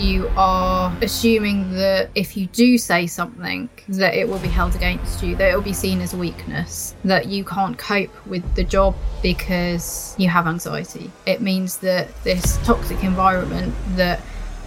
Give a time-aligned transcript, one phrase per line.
[0.00, 5.22] you are assuming that if you do say something, that it will be held against
[5.22, 8.94] you, that it will be seen as weakness, that you can't cope with the job
[9.22, 11.10] because you have anxiety.
[11.26, 14.20] It means that this toxic environment that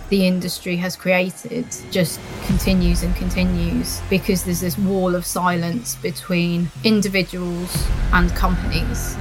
[0.10, 6.70] the industry has created just continues and continues because there's this wall of silence between
[6.84, 9.18] individuals and companies.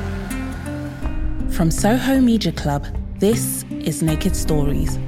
[1.56, 2.86] From Soho Media Club,
[3.18, 4.98] this is Naked Stories,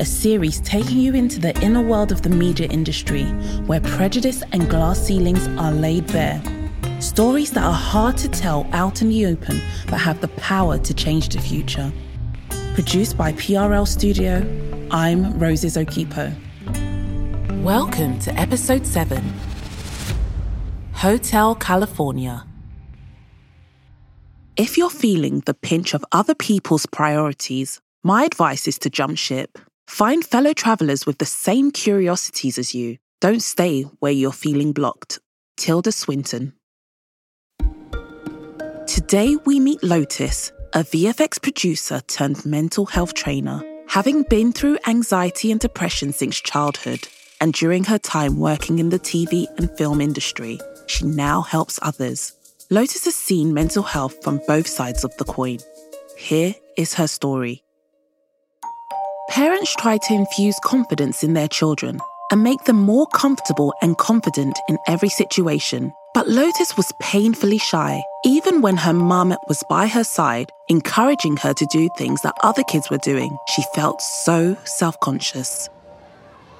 [0.00, 3.26] a series taking you into the inner world of the media industry
[3.66, 6.42] where prejudice and glass ceilings are laid bare.
[7.00, 10.92] Stories that are hard to tell out in the open but have the power to
[10.92, 11.92] change the future.
[12.74, 14.44] Produced by PRL Studio,
[14.90, 16.34] I'm Roses Okipo.
[17.62, 19.22] Welcome to episode 7
[20.94, 22.44] Hotel California.
[24.56, 29.56] If you're feeling the pinch of other people's priorities, my advice is to jump ship.
[29.88, 32.98] Find fellow travelers with the same curiosities as you.
[33.20, 35.20] Don't stay where you're feeling blocked.
[35.56, 36.54] Tilda Swinton.
[38.86, 43.62] Today we meet Lotus, a VFX producer turned mental health trainer.
[43.88, 47.08] Having been through anxiety and depression since childhood,
[47.40, 52.32] and during her time working in the TV and film industry, she now helps others.
[52.70, 55.58] Lotus has seen mental health from both sides of the coin.
[56.16, 57.63] Here is her story.
[59.30, 61.98] Parents try to infuse confidence in their children
[62.30, 65.94] and make them more comfortable and confident in every situation.
[66.12, 71.54] But Lotus was painfully shy, even when her mum was by her side, encouraging her
[71.54, 73.36] to do things that other kids were doing.
[73.48, 75.70] She felt so self conscious.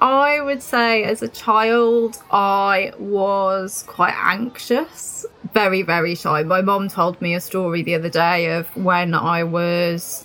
[0.01, 6.43] I would say as a child, I was quite anxious, very, very shy.
[6.43, 10.24] My mom told me a story the other day of when I was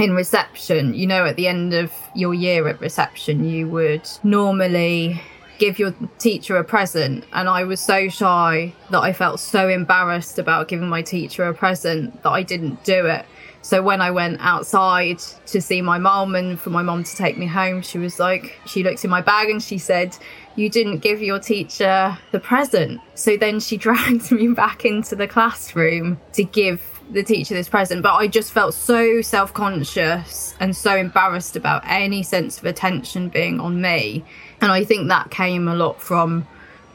[0.00, 0.94] in reception.
[0.94, 5.20] You know, at the end of your year at reception, you would normally
[5.58, 10.38] give your teacher a present and I was so shy that I felt so embarrassed
[10.38, 13.26] about giving my teacher a present that I didn't do it.
[13.62, 17.36] So when I went outside to see my mom and for my mom to take
[17.36, 20.16] me home, she was like, she looked in my bag and she said,
[20.56, 23.02] You didn't give your teacher the present.
[23.14, 26.80] So then she dragged me back into the classroom to give
[27.12, 28.02] the teacher this present.
[28.02, 33.28] But I just felt so self conscious and so embarrassed about any sense of attention
[33.28, 34.24] being on me
[34.60, 36.46] and I think that came a lot from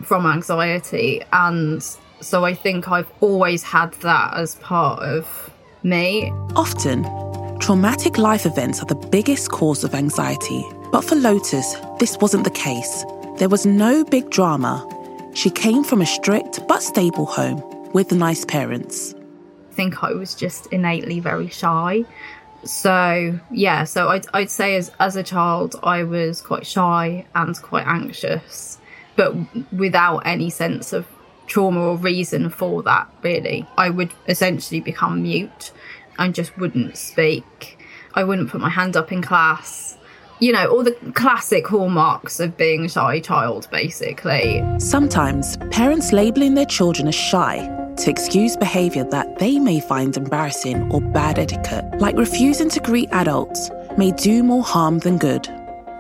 [0.04, 1.82] from anxiety and
[2.22, 5.52] so I think I've always had that as part of
[5.84, 6.32] me.
[6.56, 7.04] Often,
[7.60, 10.64] traumatic life events are the biggest cause of anxiety.
[10.92, 13.06] But for Lotus, this wasn't the case.
[13.38, 14.88] There was no big drama.
[15.34, 17.62] She came from a strict but stable home
[17.92, 19.15] with nice parents.
[19.76, 22.06] Think I was just innately very shy.
[22.64, 27.62] So yeah so I'd, I'd say as, as a child i was quite shy and
[27.62, 28.80] quite anxious
[29.16, 29.36] but
[29.72, 31.06] without any sense of
[31.48, 33.66] trauma or reason for that really.
[33.78, 35.72] I would essentially become mute
[36.18, 37.78] and just wouldn't speak.
[38.14, 39.98] I wouldn't put my hand up in class.
[40.40, 44.64] You know all the classic hallmarks of being a shy child basically.
[44.80, 50.92] Sometimes parents labeling their children as shy to excuse behaviour that they may find embarrassing
[50.92, 55.48] or bad etiquette, like refusing to greet adults, may do more harm than good.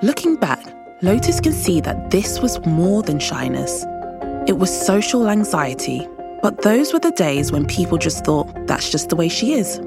[0.01, 0.63] Looking back,
[1.01, 3.85] Lotus can see that this was more than shyness.
[4.47, 6.07] It was social anxiety,
[6.41, 9.79] but those were the days when people just thought that's just the way she is.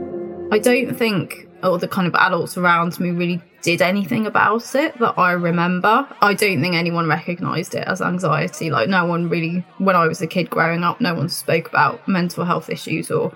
[0.52, 4.96] I don't think or the kind of adults around me really did anything about it
[4.98, 6.06] that I remember.
[6.20, 8.70] I don't think anyone recognised it as anxiety.
[8.70, 12.06] Like, no one really, when I was a kid growing up, no one spoke about
[12.06, 13.32] mental health issues or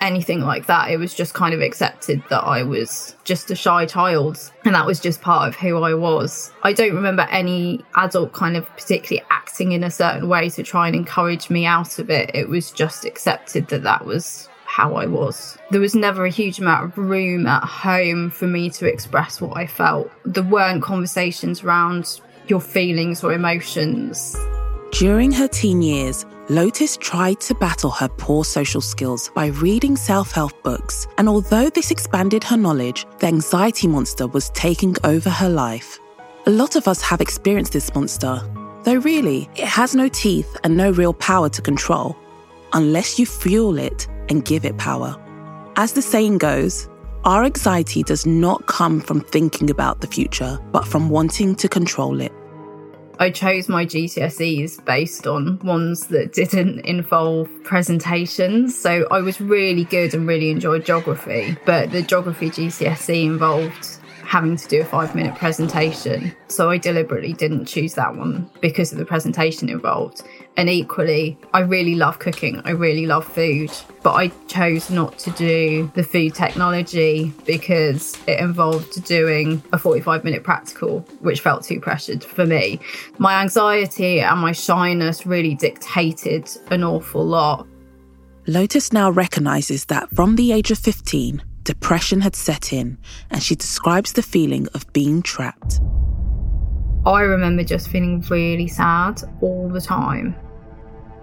[0.00, 0.90] anything like that.
[0.90, 4.86] It was just kind of accepted that I was just a shy child and that
[4.86, 6.52] was just part of who I was.
[6.62, 10.86] I don't remember any adult kind of particularly acting in a certain way to try
[10.86, 12.30] and encourage me out of it.
[12.34, 15.58] It was just accepted that that was how I was.
[15.70, 19.56] There was never a huge amount of room at home for me to express what
[19.56, 20.08] I felt.
[20.24, 24.36] There weren't conversations around your feelings or emotions.
[24.92, 30.30] During her teen years, Lotus tried to battle her poor social skills by reading self
[30.30, 35.48] help books, and although this expanded her knowledge, the anxiety monster was taking over her
[35.48, 35.98] life.
[36.46, 38.40] A lot of us have experienced this monster,
[38.84, 42.16] though really, it has no teeth and no real power to control,
[42.72, 45.14] unless you fuel it and give it power.
[45.76, 46.88] As the saying goes,
[47.24, 52.20] our anxiety does not come from thinking about the future, but from wanting to control
[52.20, 52.32] it.
[53.18, 58.74] I chose my GCSEs based on ones that didn't involve presentations.
[58.74, 63.89] So I was really good and really enjoyed geography, but the geography GCSE involved
[64.30, 66.32] having to do a five minute presentation.
[66.46, 70.22] So I deliberately didn't choose that one because of the presentation involved.
[70.56, 73.72] And equally, I really love cooking, I really love food,
[74.04, 80.22] but I chose not to do the food technology because it involved doing a 45
[80.22, 82.78] minute practical, which felt too pressured for me.
[83.18, 87.66] My anxiety and my shyness really dictated an awful lot.
[88.46, 92.98] Lotus now recognises that from the age of 15, depression had set in,
[93.30, 95.80] and she describes the feeling of being trapped.
[97.06, 100.36] I remember just feeling really sad all the time.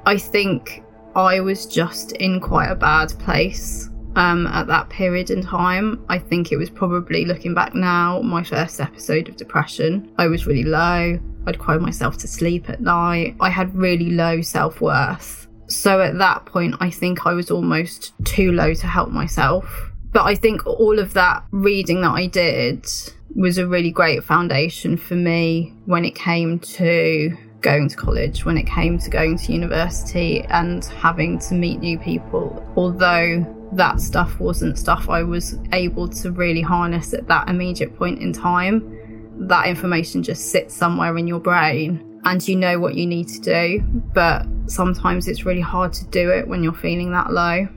[0.05, 0.83] I think
[1.15, 6.03] I was just in quite a bad place um, at that period in time.
[6.09, 10.11] I think it was probably looking back now, my first episode of depression.
[10.17, 11.19] I was really low.
[11.45, 13.35] I'd cry myself to sleep at night.
[13.39, 15.47] I had really low self worth.
[15.67, 19.86] So at that point, I think I was almost too low to help myself.
[20.17, 22.87] But I think all of that reading that I did
[23.35, 28.57] was a really great foundation for me when it came to going to college, when
[28.57, 32.65] it came to going to university and having to meet new people.
[32.75, 38.19] Although that stuff wasn't stuff I was able to really harness at that immediate point
[38.19, 43.05] in time, that information just sits somewhere in your brain and you know what you
[43.05, 43.81] need to do.
[44.15, 47.67] But sometimes it's really hard to do it when you're feeling that low.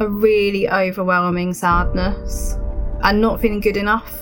[0.00, 2.58] A really overwhelming sadness
[3.02, 4.20] and not feeling good enough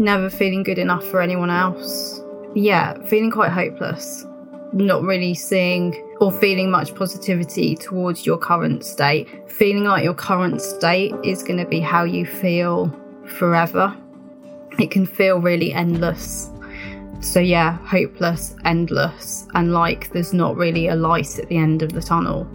[0.00, 2.20] never feeling good enough for anyone else.
[2.54, 4.26] Yeah, feeling quite hopeless.
[4.72, 9.28] Not really seeing or feeling much positivity towards your current state.
[9.50, 12.94] Feeling like your current state is going to be how you feel
[13.26, 13.94] forever.
[14.78, 16.50] It can feel really endless.
[17.20, 21.92] So, yeah, hopeless, endless, and like there's not really a light at the end of
[21.92, 22.48] the tunnel.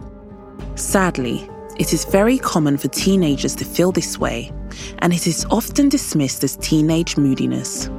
[0.74, 1.48] Sadly,
[1.78, 4.52] it is very common for teenagers to feel this way,
[5.00, 7.90] and it is often dismissed as teenage moodiness.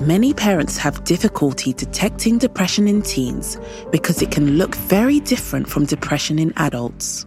[0.00, 3.58] Many parents have difficulty detecting depression in teens
[3.90, 7.26] because it can look very different from depression in adults.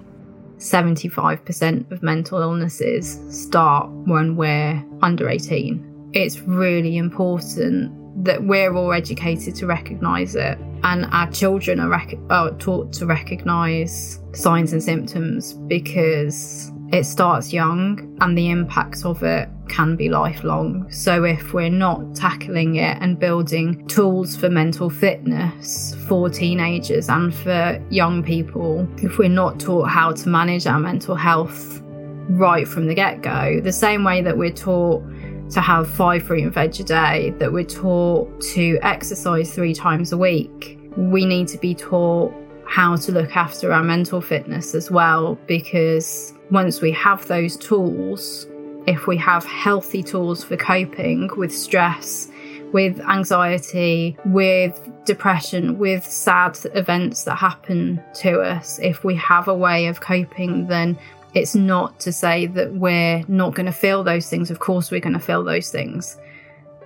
[0.58, 6.12] 75% of mental illnesses start when we're under 18.
[6.14, 7.92] It's really important
[8.24, 13.06] that we're all educated to recognise it and our children are, rec- are taught to
[13.06, 20.08] recognise signs and symptoms because it starts young and the impact of it can be
[20.08, 20.90] lifelong.
[20.90, 27.34] So, if we're not tackling it and building tools for mental fitness for teenagers and
[27.34, 31.82] for young people, if we're not taught how to manage our mental health
[32.30, 35.04] right from the get go, the same way that we're taught
[35.52, 40.12] to have five fruit and veg a day, that we're taught to exercise three times
[40.12, 40.78] a week.
[40.98, 42.34] We need to be taught
[42.66, 48.46] how to look after our mental fitness as well, because once we have those tools,
[48.88, 52.30] if we have healthy tools for coping with stress,
[52.74, 59.54] with anxiety, with depression, with sad events that happen to us, if we have a
[59.54, 60.98] way of coping, then
[61.38, 64.50] it's not to say that we're not going to feel those things.
[64.50, 66.18] Of course, we're going to feel those things.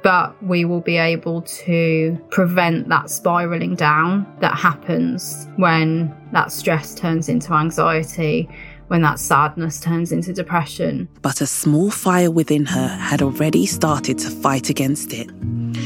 [0.04, 6.96] But we will be able to prevent that spiraling down that happens when that stress
[6.96, 8.50] turns into anxiety,
[8.88, 11.08] when that sadness turns into depression.
[11.22, 15.30] But a small fire within her had already started to fight against it.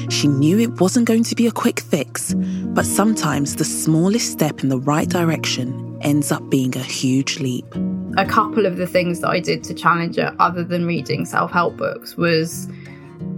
[0.10, 4.64] She knew it wasn't going to be a quick fix, but sometimes the smallest step
[4.64, 7.66] in the right direction ends up being a huge leap
[8.18, 11.52] a couple of the things that I did to challenge it, other than reading self
[11.52, 12.68] help books, was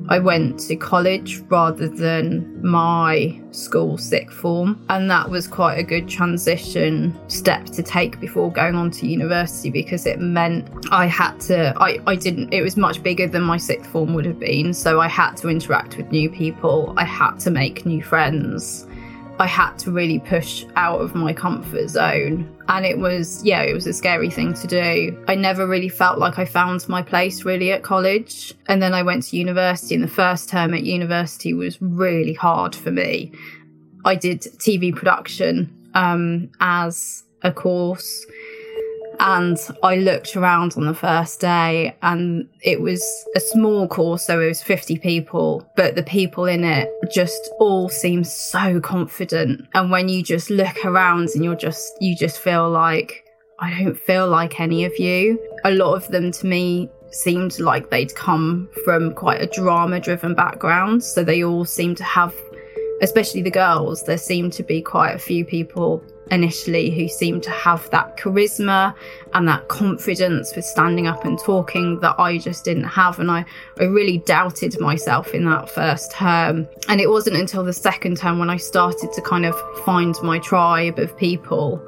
[0.09, 4.83] I went to college rather than my school sixth form.
[4.87, 9.69] And that was quite a good transition step to take before going on to university
[9.69, 13.57] because it meant I had to, I, I didn't, it was much bigger than my
[13.57, 14.73] sixth form would have been.
[14.73, 18.87] So I had to interact with new people, I had to make new friends.
[19.39, 22.56] I had to really push out of my comfort zone.
[22.69, 25.23] And it was, yeah, it was a scary thing to do.
[25.27, 28.53] I never really felt like I found my place really at college.
[28.67, 32.75] And then I went to university, and the first term at university was really hard
[32.75, 33.31] for me.
[34.03, 38.25] I did TV production um, as a course
[39.19, 43.01] and I looked around on the first day, and it was
[43.35, 47.89] a small course, so it was 50 people, but the people in it just all
[47.89, 49.67] seemed so confident.
[49.73, 53.23] And when you just look around and you're just, you just feel like,
[53.59, 55.39] I don't feel like any of you.
[55.63, 60.35] A lot of them to me seemed like they'd come from quite a drama driven
[60.35, 61.03] background.
[61.03, 62.35] So they all seemed to have,
[63.01, 67.51] especially the girls, there seemed to be quite a few people initially who seemed to
[67.51, 68.93] have that charisma
[69.33, 73.19] and that confidence with standing up and talking that I just didn't have.
[73.19, 73.45] And I,
[73.79, 76.67] I really doubted myself in that first term.
[76.89, 79.55] And it wasn't until the second term when I started to kind of
[79.85, 81.81] find my tribe of people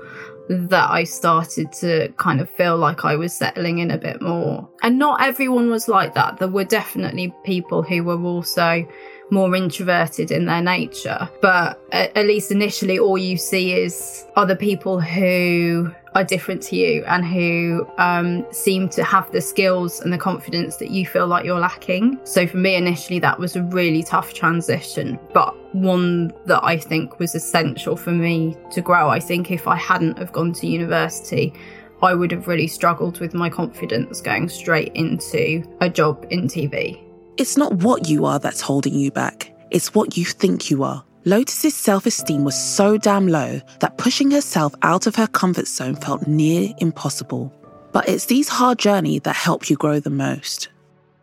[0.50, 4.68] that I started to kind of feel like I was settling in a bit more.
[4.82, 6.40] And not everyone was like that.
[6.40, 8.88] There were definitely people who were also
[9.32, 11.30] more introverted in their nature.
[11.42, 16.76] But at, at least initially, all you see is other people who are different to
[16.76, 21.28] you and who um, seem to have the skills and the confidence that you feel
[21.28, 22.20] like you're lacking.
[22.24, 27.20] So for me, initially, that was a really tough transition, but one that I think
[27.20, 29.10] was essential for me to grow.
[29.10, 31.54] I think if I hadn't have gone to university,
[32.02, 37.09] I would have really struggled with my confidence going straight into a job in TV.
[37.40, 41.06] It's not what you are that's holding you back, it's what you think you are.
[41.24, 45.96] Lotus's self esteem was so damn low that pushing herself out of her comfort zone
[45.96, 47.54] felt near impossible.
[47.94, 50.68] But it's these hard journeys that help you grow the most.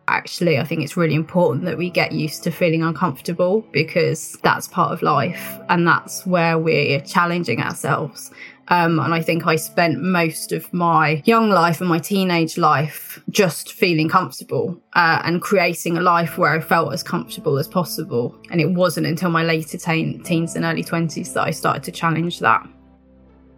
[0.07, 4.67] Actually, I think it's really important that we get used to feeling uncomfortable because that's
[4.67, 8.31] part of life and that's where we're challenging ourselves.
[8.69, 13.21] Um, and I think I spent most of my young life and my teenage life
[13.29, 18.35] just feeling comfortable uh, and creating a life where I felt as comfortable as possible.
[18.51, 21.91] And it wasn't until my later teen- teens and early 20s that I started to
[21.91, 22.67] challenge that.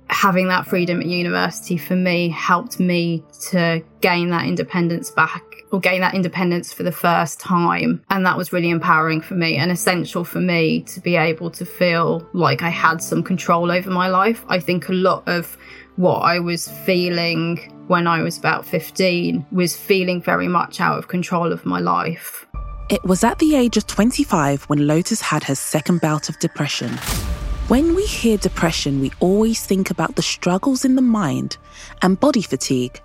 [0.10, 5.80] Having that freedom at university for me helped me to gain that independence back or
[5.80, 8.04] gain that independence for the first time.
[8.10, 11.66] And that was really empowering for me and essential for me to be able to
[11.66, 14.44] feel like I had some control over my life.
[14.48, 15.58] I think a lot of
[15.96, 17.58] what I was feeling
[17.88, 22.46] when I was about 15 was feeling very much out of control of my life.
[22.90, 26.90] It was at the age of 25 when Lotus had her second bout of depression.
[27.68, 31.58] When we hear depression, we always think about the struggles in the mind
[32.02, 33.00] and body fatigue.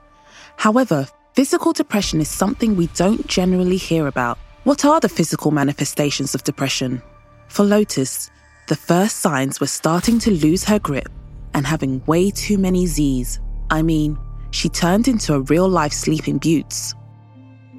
[0.57, 4.39] However, Physical depression is something we don't generally hear about.
[4.63, 7.03] What are the physical manifestations of depression?
[7.49, 8.31] For Lotus,
[8.69, 11.09] the first signs were starting to lose her grip
[11.53, 13.41] and having way too many Z's.
[13.69, 14.17] I mean,
[14.53, 16.95] she turned into a real life sleeping beauts.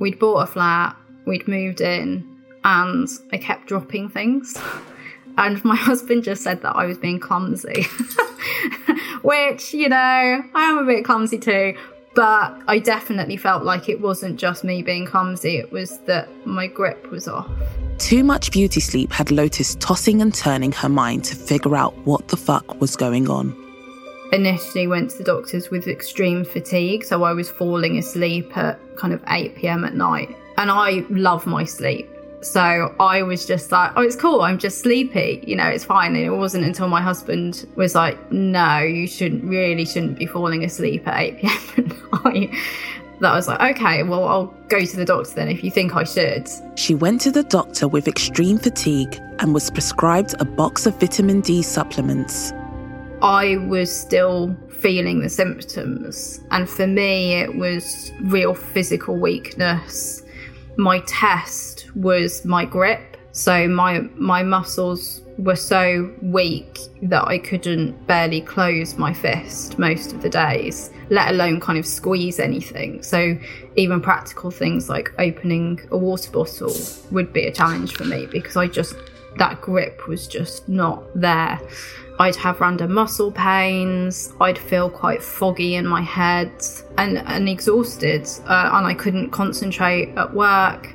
[0.01, 2.27] We'd bought a flat, we'd moved in,
[2.65, 4.57] and I kept dropping things.
[5.37, 7.87] And my husband just said that I was being clumsy.
[9.21, 11.75] Which, you know, I am a bit clumsy too,
[12.15, 16.65] but I definitely felt like it wasn't just me being clumsy, it was that my
[16.67, 17.51] grip was off.
[17.97, 22.29] Too much beauty sleep had Lotus tossing and turning her mind to figure out what
[22.29, 23.55] the fuck was going on.
[24.31, 29.13] Initially went to the doctors with extreme fatigue, so I was falling asleep at kind
[29.13, 30.35] of 8 pm at night.
[30.57, 32.09] And I love my sleep.
[32.45, 34.41] So I was just like, oh, it's cool.
[34.41, 35.43] I'm just sleepy.
[35.47, 36.15] You know, it's fine.
[36.15, 40.63] And it wasn't until my husband was like, no, you shouldn't really shouldn't be falling
[40.63, 41.91] asleep at 8 p.m.
[42.13, 42.51] at night.
[43.19, 45.95] That I was like, okay, well, I'll go to the doctor then if you think
[45.95, 46.47] I should.
[46.75, 51.41] She went to the doctor with extreme fatigue and was prescribed a box of vitamin
[51.41, 52.53] D supplements.
[53.23, 56.41] I was still feeling the symptoms.
[56.51, 60.21] And for me, it was real physical weakness.
[60.77, 63.17] My test was my grip.
[63.31, 70.13] So my my muscles were so weak that I couldn't barely close my fist most
[70.13, 73.03] of the days, let alone kind of squeeze anything.
[73.03, 73.37] So
[73.75, 76.73] even practical things like opening a water bottle
[77.11, 78.95] would be a challenge for me because I just
[79.37, 81.59] that grip was just not there.
[82.19, 84.31] I'd have random muscle pains.
[84.39, 86.51] I'd feel quite foggy in my head
[86.97, 90.94] and, and exhausted, uh, and I couldn't concentrate at work.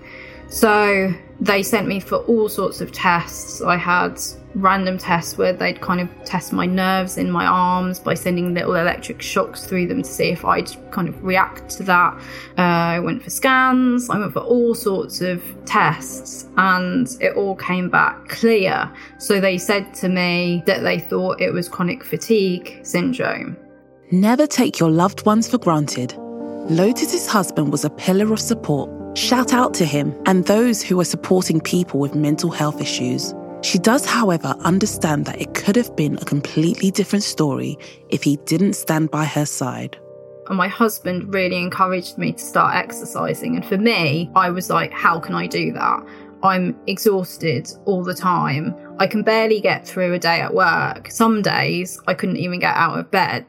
[0.51, 3.63] So they sent me for all sorts of tests.
[3.63, 4.21] I had
[4.55, 8.75] random tests where they'd kind of test my nerves in my arms by sending little
[8.75, 12.15] electric shocks through them to see if I'd kind of react to that.
[12.59, 17.55] Uh, I went for scans, I went for all sorts of tests, and it all
[17.55, 18.91] came back clear.
[19.19, 23.57] So they said to me that they thought it was chronic fatigue syndrome.
[24.11, 26.15] Never take your loved ones for granted.
[26.19, 31.05] Lotus's husband was a pillar of support Shout out to him and those who are
[31.05, 33.35] supporting people with mental health issues.
[33.63, 37.77] She does, however, understand that it could have been a completely different story
[38.09, 39.99] if he didn't stand by her side.
[40.49, 43.57] And my husband really encouraged me to start exercising.
[43.57, 46.07] And for me, I was like, how can I do that?
[46.43, 48.75] I'm exhausted all the time.
[48.99, 51.11] I can barely get through a day at work.
[51.11, 53.45] Some days I couldn't even get out of bed.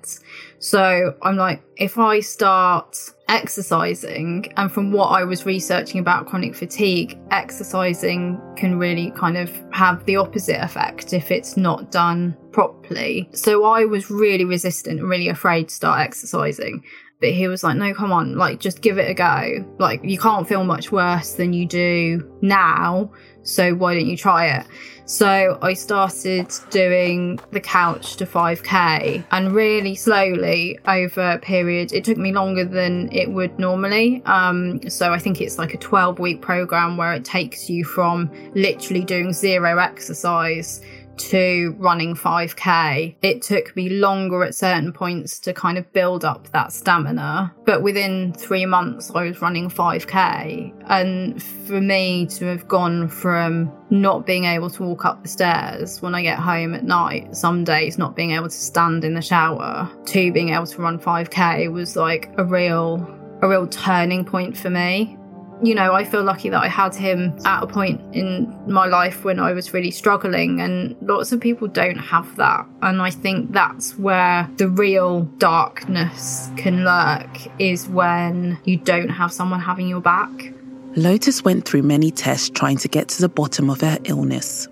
[0.62, 2.96] So I'm like, if I start
[3.28, 9.52] exercising, and from what I was researching about chronic fatigue, exercising can really kind of
[9.72, 13.28] have the opposite effect if it's not done properly.
[13.34, 16.84] So I was really resistant and really afraid to start exercising.
[17.20, 19.76] But he was like, no, come on, like, just give it a go.
[19.78, 23.12] Like, you can't feel much worse than you do now.
[23.44, 24.66] So why don't you try it?
[25.06, 31.92] So I started doing the couch to 5k and really slowly over a period.
[31.92, 34.22] It took me longer than it would normally.
[34.26, 38.32] Um, so I think it's like a 12 week program where it takes you from
[38.56, 40.82] literally doing zero exercise
[41.30, 46.48] to running 5k, it took me longer at certain points to kind of build up
[46.52, 47.54] that stamina.
[47.66, 50.74] But within three months, I was running 5k.
[50.88, 56.02] And for me to have gone from not being able to walk up the stairs
[56.02, 59.22] when I get home at night, some days not being able to stand in the
[59.22, 64.56] shower, to being able to run 5k was like a real a real turning point
[64.56, 65.18] for me
[65.64, 69.24] you know, I feel lucky that I had him at a point in my life
[69.24, 72.66] when I was really struggling, and lots of people don't have that.
[72.82, 79.32] And I think that's where the real darkness can lurk is when you don't have
[79.32, 80.54] someone having your back.
[80.96, 84.68] Lotus went through many tests trying to get to the bottom of her illness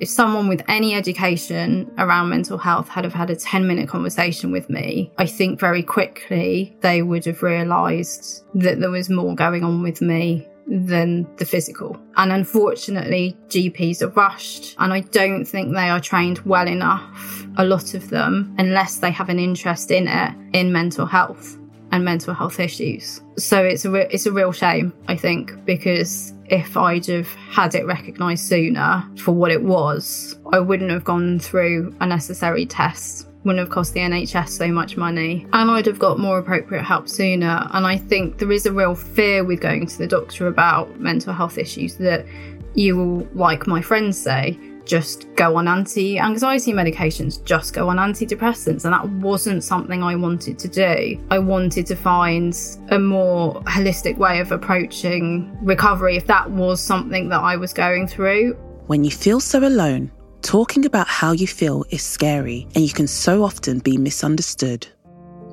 [0.00, 4.50] if someone with any education around mental health had have had a 10 minute conversation
[4.50, 9.62] with me, I think very quickly they would have realised that there was more going
[9.62, 12.00] on with me than the physical.
[12.16, 17.64] And unfortunately, GPs are rushed, and I don't think they are trained well enough, a
[17.64, 21.59] lot of them, unless they have an interest in it, in mental health
[21.92, 23.20] and mental health issues.
[23.36, 27.74] So it's a re- it's a real shame, I think, because if I'd have had
[27.74, 33.26] it recognised sooner for what it was, I wouldn't have gone through unnecessary tests.
[33.44, 37.08] Wouldn't have cost the NHS so much money, and I'd have got more appropriate help
[37.08, 37.68] sooner.
[37.72, 41.32] And I think there is a real fear with going to the doctor about mental
[41.32, 42.26] health issues that
[42.74, 44.58] you will, like my friends say,
[44.90, 48.84] just go on anti anxiety medications, just go on antidepressants.
[48.84, 51.24] And that wasn't something I wanted to do.
[51.30, 52.58] I wanted to find
[52.90, 58.08] a more holistic way of approaching recovery if that was something that I was going
[58.08, 58.54] through.
[58.88, 60.10] When you feel so alone,
[60.42, 64.88] talking about how you feel is scary and you can so often be misunderstood.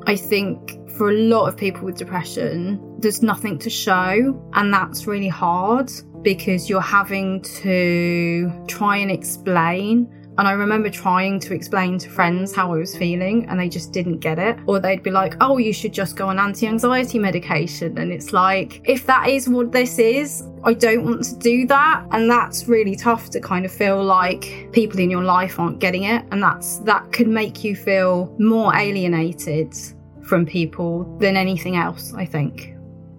[0.08, 5.06] I think for a lot of people with depression, there's nothing to show, and that's
[5.06, 10.14] really hard because you're having to try and explain.
[10.38, 13.92] And I remember trying to explain to friends how I was feeling, and they just
[13.92, 14.60] didn't get it.
[14.68, 17.98] Or they'd be like, oh, you should just go on anti anxiety medication.
[17.98, 22.06] And it's like, if that is what this is, I don't want to do that.
[22.12, 26.04] And that's really tough to kind of feel like people in your life aren't getting
[26.04, 26.24] it.
[26.32, 29.76] And that's that could make you feel more alienated
[30.22, 32.77] from people than anything else, I think.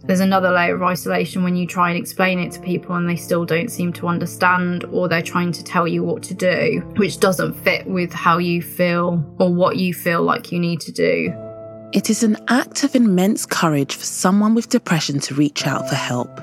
[0.09, 3.14] There's another layer of isolation when you try and explain it to people and they
[3.14, 7.21] still don't seem to understand or they're trying to tell you what to do, which
[7.21, 11.31] doesn't fit with how you feel or what you feel like you need to do.
[11.92, 15.94] It is an act of immense courage for someone with depression to reach out for
[15.94, 16.40] help.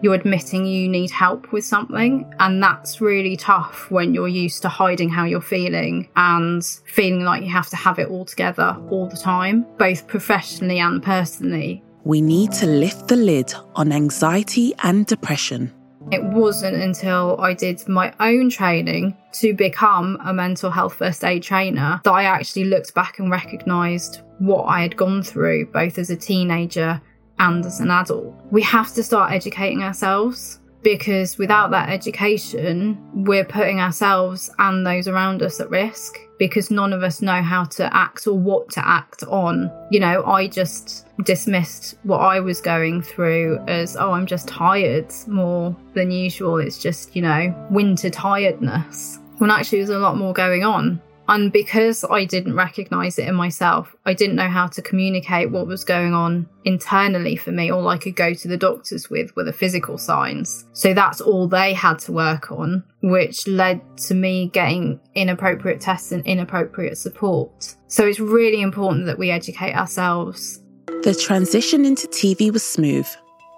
[0.00, 4.70] You're admitting you need help with something, and that's really tough when you're used to
[4.70, 9.06] hiding how you're feeling and feeling like you have to have it all together all
[9.06, 15.06] the time, both professionally and personally we need to lift the lid on anxiety and
[15.06, 15.72] depression.
[16.12, 21.42] It wasn't until I did my own training to become a mental health first aid
[21.42, 26.10] trainer that I actually looked back and recognised what I had gone through, both as
[26.10, 27.00] a teenager
[27.38, 28.34] and as an adult.
[28.50, 35.08] We have to start educating ourselves because without that education, we're putting ourselves and those
[35.08, 38.86] around us at risk because none of us know how to act or what to
[38.86, 39.70] act on.
[39.90, 45.12] You know, I just dismissed what I was going through as, oh, I'm just tired
[45.26, 46.58] more than usual.
[46.58, 49.18] It's just, you know, winter tiredness.
[49.38, 51.00] When actually there's a lot more going on.
[51.28, 55.66] And because I didn't recognize it in myself, I didn't know how to communicate what
[55.66, 57.70] was going on internally for me.
[57.70, 60.66] All I could go to the doctors with were the physical signs.
[60.72, 66.12] So that's all they had to work on, which led to me getting inappropriate tests
[66.12, 67.74] and inappropriate support.
[67.86, 70.60] So it's really important that we educate ourselves.
[70.86, 73.08] The transition into TV was smooth.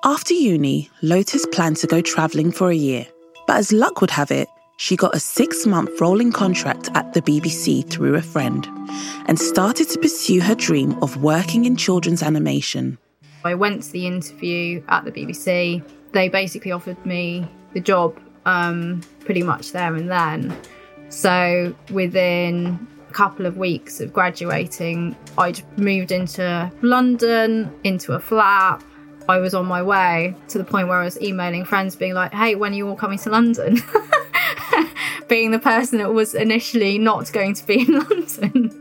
[0.05, 3.07] After uni, Lotus planned to go travelling for a year.
[3.47, 7.23] But as luck would have it, she got a six month rolling contract at the
[7.23, 8.67] BBC through a friend
[9.27, 12.99] and started to pursue her dream of working in children's animation.
[13.45, 15.83] I went to the interview at the BBC.
[16.13, 20.57] They basically offered me the job um, pretty much there and then.
[21.09, 28.85] So within a couple of weeks of graduating, I'd moved into London, into a flat.
[29.29, 32.33] I was on my way to the point where I was emailing friends, being like,
[32.33, 33.83] hey, when are you all coming to London?
[35.29, 38.81] being the person that was initially not going to be in London.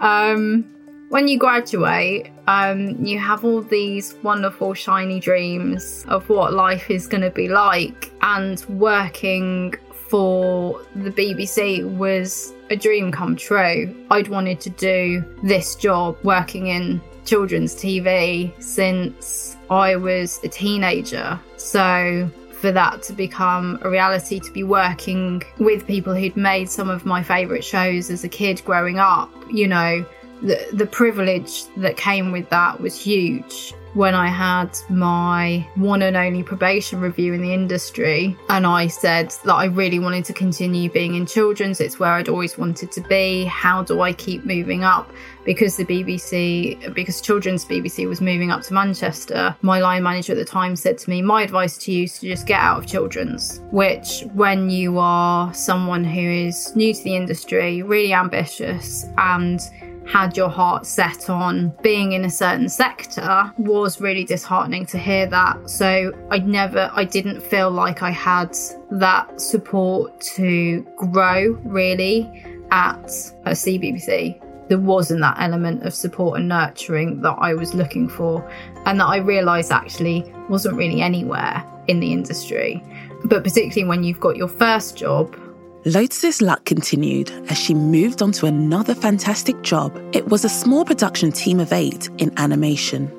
[0.00, 0.64] Um,
[1.08, 7.06] when you graduate, um, you have all these wonderful, shiny dreams of what life is
[7.06, 9.74] going to be like, and working
[10.08, 13.94] for the BBC was a dream come true.
[14.10, 21.38] I'd wanted to do this job working in children's TV since I was a teenager.
[21.56, 22.30] So
[22.62, 27.04] for that to become a reality, to be working with people who'd made some of
[27.04, 30.06] my favourite shows as a kid growing up, you know,
[30.42, 36.16] the, the privilege that came with that was huge when I had my one and
[36.16, 38.36] only probation review in the industry.
[38.48, 42.28] And I said that I really wanted to continue being in children's, it's where I'd
[42.28, 43.44] always wanted to be.
[43.44, 45.12] How do I keep moving up?
[45.44, 50.38] Because the BBC, because children's BBC was moving up to Manchester, my line manager at
[50.38, 52.86] the time said to me, My advice to you is to just get out of
[52.86, 59.60] children's, which, when you are someone who is new to the industry, really ambitious, and
[60.06, 65.26] had your heart set on being in a certain sector was really disheartening to hear
[65.26, 65.70] that.
[65.70, 68.56] So I never, I didn't feel like I had
[68.90, 73.04] that support to grow really at
[73.44, 74.41] a CBBC.
[74.68, 78.48] There wasn't that element of support and nurturing that I was looking for,
[78.86, 82.82] and that I realised actually wasn't really anywhere in the industry.
[83.24, 85.36] But particularly when you've got your first job
[85.84, 90.00] Lotus's luck continued as she moved on to another fantastic job.
[90.12, 93.10] It was a small production team of eight in animation.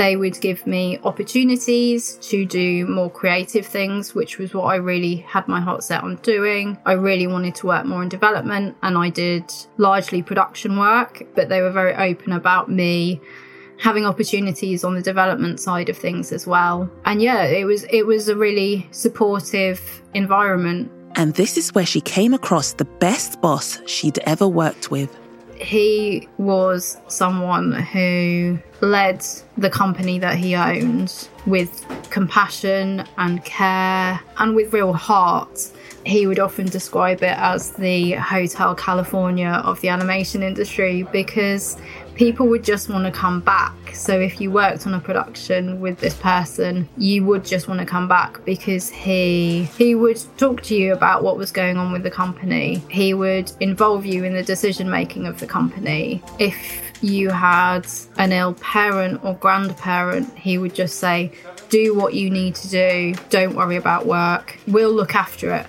[0.00, 5.16] They would give me opportunities to do more creative things, which was what I really
[5.16, 6.78] had my heart set on doing.
[6.86, 9.44] I really wanted to work more in development, and I did
[9.76, 13.20] largely production work, but they were very open about me
[13.78, 16.90] having opportunities on the development side of things as well.
[17.04, 19.80] And yeah, it was it was a really supportive
[20.14, 25.14] environment and this is where she came across the best boss she'd ever worked with.
[25.60, 29.24] He was someone who led
[29.58, 35.70] the company that he owned with compassion and care and with real heart.
[36.06, 41.76] He would often describe it as the Hotel California of the animation industry because
[42.20, 43.74] people would just want to come back.
[43.94, 47.86] So if you worked on a production with this person, you would just want to
[47.86, 52.02] come back because he he would talk to you about what was going on with
[52.02, 52.82] the company.
[52.90, 56.22] He would involve you in the decision making of the company.
[56.38, 56.58] If
[57.00, 57.86] you had
[58.18, 61.32] an ill parent or grandparent, he would just say,
[61.70, 63.14] "Do what you need to do.
[63.30, 64.58] Don't worry about work.
[64.68, 65.66] We'll look after it."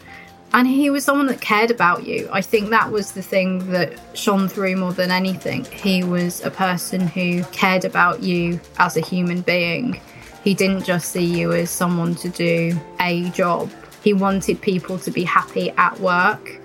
[0.53, 2.29] And he was someone that cared about you.
[2.31, 5.65] I think that was the thing that shone through more than anything.
[5.65, 9.99] He was a person who cared about you as a human being.
[10.43, 13.71] He didn't just see you as someone to do a job.
[14.03, 16.59] He wanted people to be happy at work,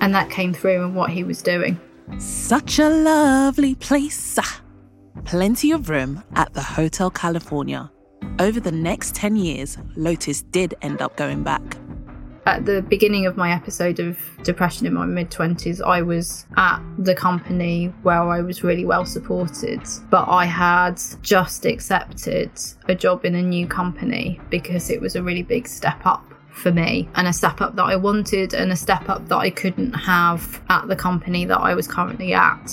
[0.00, 1.78] and that came through in what he was doing.
[2.18, 4.38] Such a lovely place.
[5.24, 7.90] Plenty of room at the Hotel California.
[8.38, 11.76] Over the next 10 years, Lotus did end up going back
[12.46, 16.80] at the beginning of my episode of depression in my mid 20s, I was at
[16.96, 22.50] the company where I was really well supported, but I had just accepted
[22.86, 26.72] a job in a new company because it was a really big step up for
[26.72, 29.92] me and a step up that I wanted and a step up that I couldn't
[29.92, 32.72] have at the company that I was currently at.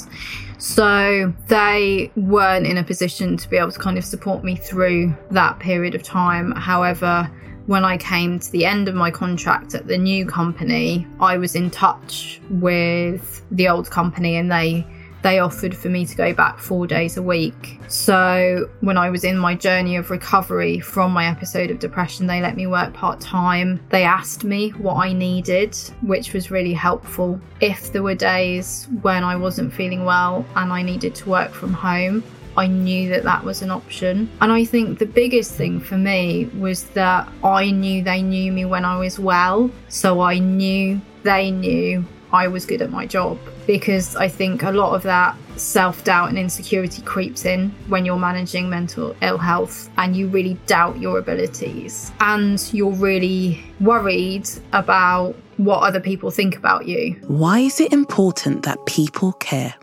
[0.58, 5.14] So they weren't in a position to be able to kind of support me through
[5.32, 6.52] that period of time.
[6.52, 7.30] However,
[7.66, 11.56] when I came to the end of my contract at the new company, I was
[11.56, 14.86] in touch with the old company and they
[15.24, 17.80] they offered for me to go back 4 days a week.
[17.88, 22.42] So, when I was in my journey of recovery from my episode of depression, they
[22.42, 23.80] let me work part-time.
[23.90, 27.40] They asked me what I needed, which was really helpful.
[27.62, 31.72] If there were days when I wasn't feeling well and I needed to work from
[31.72, 32.22] home,
[32.56, 34.30] I knew that that was an option.
[34.42, 38.66] And I think the biggest thing for me was that I knew they knew me
[38.66, 39.72] when I was well.
[39.90, 43.38] So I knew they knew I was good at my job.
[43.68, 48.18] Because I think a lot of that self doubt and insecurity creeps in when you're
[48.18, 52.12] managing mental ill health and you really doubt your abilities.
[52.20, 57.14] And you're really worried about what other people think about you.
[57.28, 59.76] Why is it important that people care?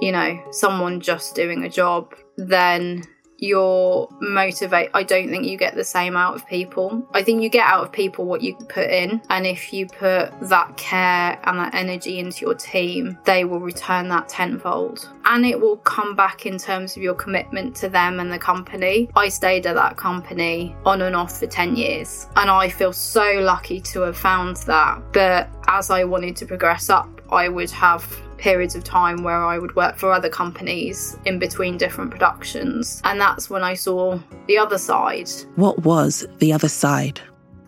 [0.00, 3.04] You know, someone just doing a job, then
[3.40, 7.06] you're motivate I don't think you get the same out of people.
[7.12, 10.30] I think you get out of people what you put in and if you put
[10.48, 15.08] that care and that energy into your team, they will return that tenfold.
[15.24, 19.08] And it will come back in terms of your commitment to them and the company.
[19.16, 23.40] I stayed at that company on and off for 10 years and I feel so
[23.40, 25.00] lucky to have found that.
[25.12, 28.04] But as I wanted to progress up, I would have
[28.40, 33.00] periods of time where I would work for other companies in between different productions.
[33.04, 35.30] And that's when I saw the other side.
[35.56, 37.20] What was the other side?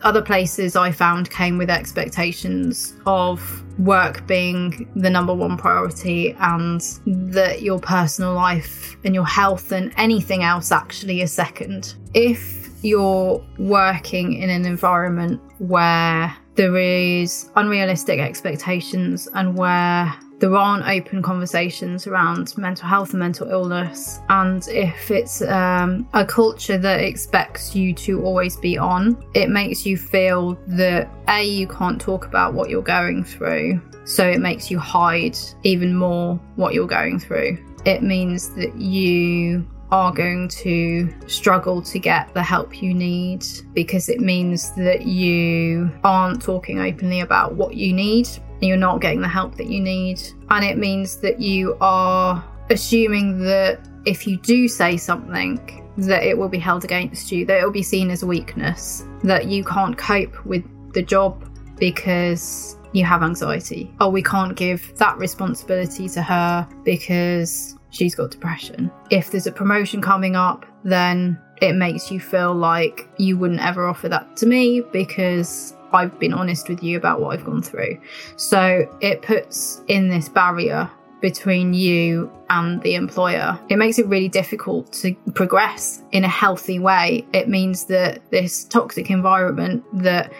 [0.02, 6.80] Other places I found came with expectations of work being the number one priority and
[7.06, 11.94] that your personal life and your health and anything else actually is second.
[12.14, 20.85] If you're working in an environment where there is unrealistic expectations and where there aren't
[20.88, 24.20] open conversations around mental health and mental illness.
[24.28, 29.87] And if it's um, a culture that expects you to always be on, it makes
[29.87, 33.81] you feel that A, you can't talk about what you're going through.
[34.05, 37.64] So it makes you hide even more what you're going through.
[37.85, 44.09] It means that you are going to struggle to get the help you need because
[44.09, 48.28] it means that you aren't talking openly about what you need.
[48.62, 50.22] You're not getting the help that you need.
[50.48, 56.38] And it means that you are assuming that if you do say something, that it
[56.38, 59.64] will be held against you, that it will be seen as a weakness, that you
[59.64, 61.44] can't cope with the job
[61.77, 63.92] because you have anxiety.
[64.01, 68.90] Or we can't give that responsibility to her because she's got depression.
[69.11, 73.87] If there's a promotion coming up, then it makes you feel like you wouldn't ever
[73.87, 78.00] offer that to me because I've been honest with you about what I've gone through.
[78.37, 83.59] So it puts in this barrier between you and the employer.
[83.68, 87.24] It makes it really difficult to progress in a healthy way.
[87.33, 90.33] It means that this toxic environment that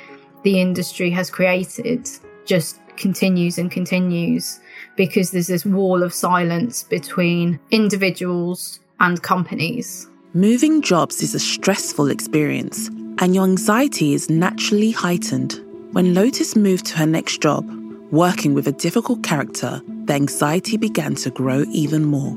[0.43, 2.09] the industry has created
[2.45, 4.61] just continues and continues
[4.97, 10.09] because there's this wall of silence between individuals and companies.
[10.35, 12.91] Moving jobs is a stressful experience,
[13.23, 15.61] and your anxiety is naturally heightened.
[15.93, 17.65] When Lotus moved to her next job,
[18.11, 22.33] working with a difficult character, the anxiety began to grow even more.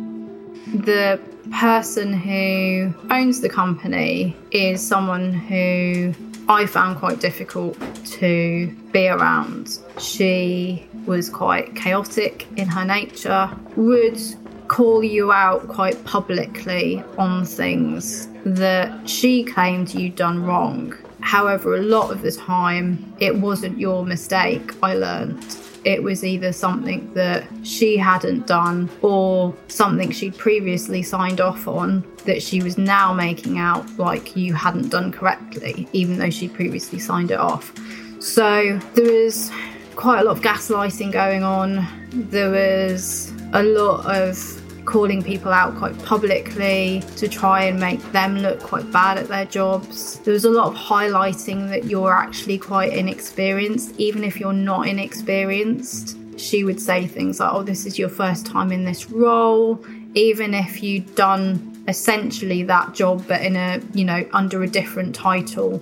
[0.68, 1.20] The
[1.52, 6.14] person who owns the company is someone who
[6.48, 7.80] I found quite difficult
[8.20, 9.80] to be around.
[9.98, 14.20] She was quite chaotic in her nature, would
[14.68, 20.94] call you out quite publicly on things that she claimed you'd done wrong.
[21.22, 25.44] However, a lot of the time, it wasn't your mistake, I learned.
[25.84, 32.04] It was either something that she hadn't done or something she'd previously signed off on
[32.26, 37.00] that she was now making out like you hadn't done correctly, even though she'd previously
[37.00, 37.74] signed it off.
[38.20, 39.52] So there was
[39.96, 41.88] quite a lot of gaslighting going on.
[42.12, 48.38] There was a lot of calling people out quite publicly to try and make them
[48.40, 50.20] look quite bad at their jobs.
[50.20, 54.88] There was a lot of highlighting that you're actually quite inexperienced, even if you're not
[54.88, 56.18] inexperienced.
[56.38, 59.84] She would say things like, Oh, this is your first time in this role,
[60.16, 65.14] even if you'd done essentially that job but in a you know under a different
[65.14, 65.78] title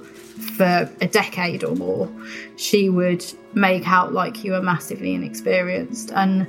[0.58, 2.12] for a decade or more
[2.58, 6.46] she would make out like you were massively inexperienced and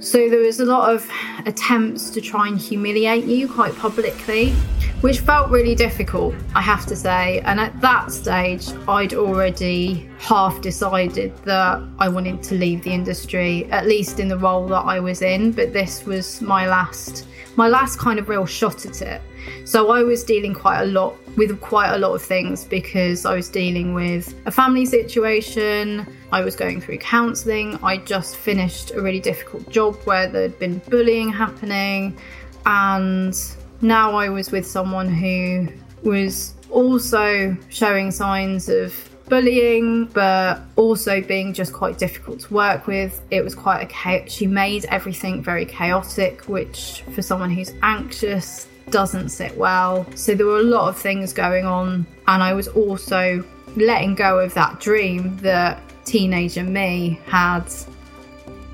[0.00, 1.10] so there was a lot of
[1.46, 4.54] attempts to try and humiliate you quite publicly,
[5.00, 7.40] which felt really difficult, I have to say.
[7.40, 13.70] And at that stage, I'd already half decided that I wanted to leave the industry,
[13.70, 15.52] at least in the role that I was in.
[15.52, 19.22] But this was my last, my last kind of real shot at it.
[19.64, 23.34] So I was dealing quite a lot with quite a lot of things because I
[23.34, 29.00] was dealing with a family situation, I was going through counselling, I just finished a
[29.00, 32.18] really difficult job where there'd been bullying happening,
[32.66, 33.34] and
[33.80, 35.68] now I was with someone who
[36.02, 38.94] was also showing signs of
[39.28, 43.20] bullying, but also being just quite difficult to work with.
[43.30, 44.30] It was quite a chaos.
[44.30, 50.06] She made everything very chaotic, which for someone who's anxious doesn't sit well.
[50.14, 53.44] So there were a lot of things going on, and I was also
[53.76, 57.70] letting go of that dream that teenager me had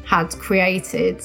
[0.05, 1.23] had created.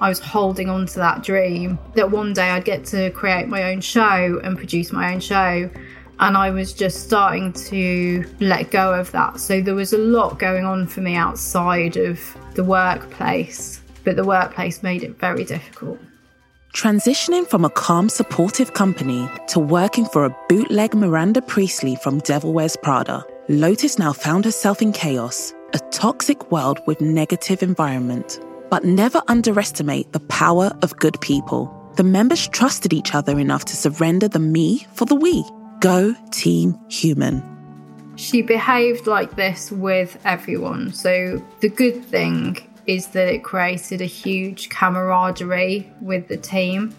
[0.00, 3.70] I was holding on to that dream that one day I'd get to create my
[3.70, 5.70] own show and produce my own show.
[6.18, 9.38] And I was just starting to let go of that.
[9.38, 12.18] So there was a lot going on for me outside of
[12.54, 15.98] the workplace, but the workplace made it very difficult.
[16.72, 22.52] Transitioning from a calm, supportive company to working for a bootleg Miranda Priestly from Devil
[22.52, 28.40] Wears Prada, Lotus now found herself in chaos, a toxic world with negative environment.
[28.70, 31.72] But never underestimate the power of good people.
[31.96, 35.44] The members trusted each other enough to surrender the me for the we.
[35.80, 37.42] Go Team Human.
[38.16, 40.92] She behaved like this with everyone.
[40.92, 46.94] So the good thing is that it created a huge camaraderie with the team.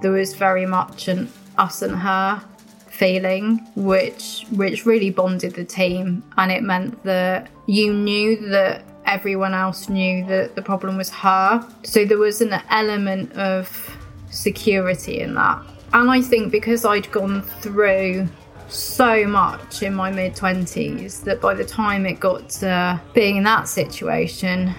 [0.00, 2.42] There was very much an us and her
[2.86, 9.52] feeling which which really bonded the team and it meant that you knew that everyone
[9.52, 11.68] else knew that the problem was her.
[11.82, 13.66] So there was an element of
[14.30, 15.60] security in that.
[15.92, 18.26] And I think because I'd gone through
[18.68, 23.44] so much in my mid 20s that by the time it got to being in
[23.44, 24.74] that situation,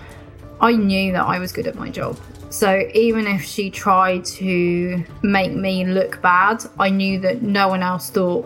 [0.60, 2.18] I knew that I was good at my job.
[2.50, 7.84] So even if she tried to make me look bad, I knew that no one
[7.84, 8.46] else thought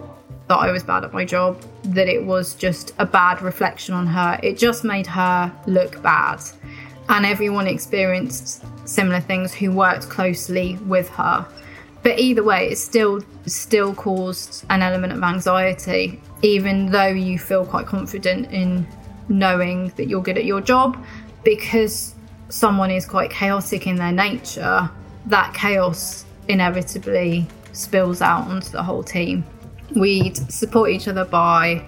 [0.49, 4.07] that I was bad at my job, that it was just a bad reflection on
[4.07, 4.39] her.
[4.43, 6.41] It just made her look bad.
[7.09, 11.47] And everyone experienced similar things who worked closely with her.
[12.03, 17.65] But either way, it still still caused an element of anxiety, even though you feel
[17.65, 18.87] quite confident in
[19.29, 20.97] knowing that you're good at your job
[21.43, 22.15] because
[22.49, 24.89] someone is quite chaotic in their nature,
[25.25, 29.43] that chaos inevitably spills out onto the whole team.
[29.95, 31.85] We'd support each other by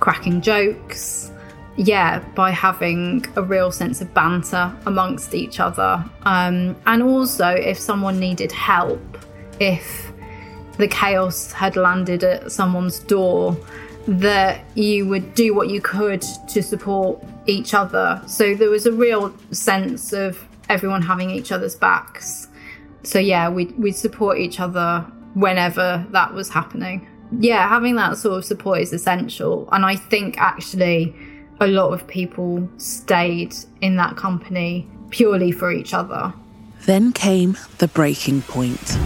[0.00, 1.30] cracking jokes,
[1.76, 6.04] yeah, by having a real sense of banter amongst each other.
[6.22, 9.00] Um, and also, if someone needed help,
[9.60, 10.12] if
[10.78, 13.56] the chaos had landed at someone's door,
[14.06, 18.22] that you would do what you could to support each other.
[18.26, 22.48] So there was a real sense of everyone having each other's backs.
[23.02, 25.00] So yeah, we'd, we'd support each other
[25.34, 27.08] whenever that was happening.
[27.32, 29.68] Yeah, having that sort of support is essential.
[29.72, 31.14] And I think actually
[31.60, 36.32] a lot of people stayed in that company purely for each other.
[36.84, 38.98] Then came the breaking point.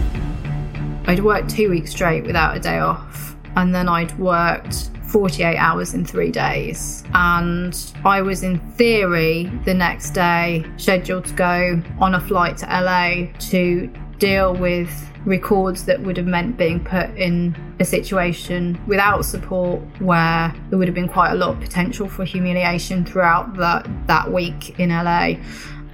[1.07, 5.93] I'd worked two weeks straight without a day off, and then I'd worked 48 hours
[5.93, 7.03] in three days.
[7.13, 12.65] And I was, in theory, the next day scheduled to go on a flight to
[12.67, 14.89] LA to deal with
[15.25, 20.87] records that would have meant being put in a situation without support where there would
[20.87, 25.33] have been quite a lot of potential for humiliation throughout that, that week in LA.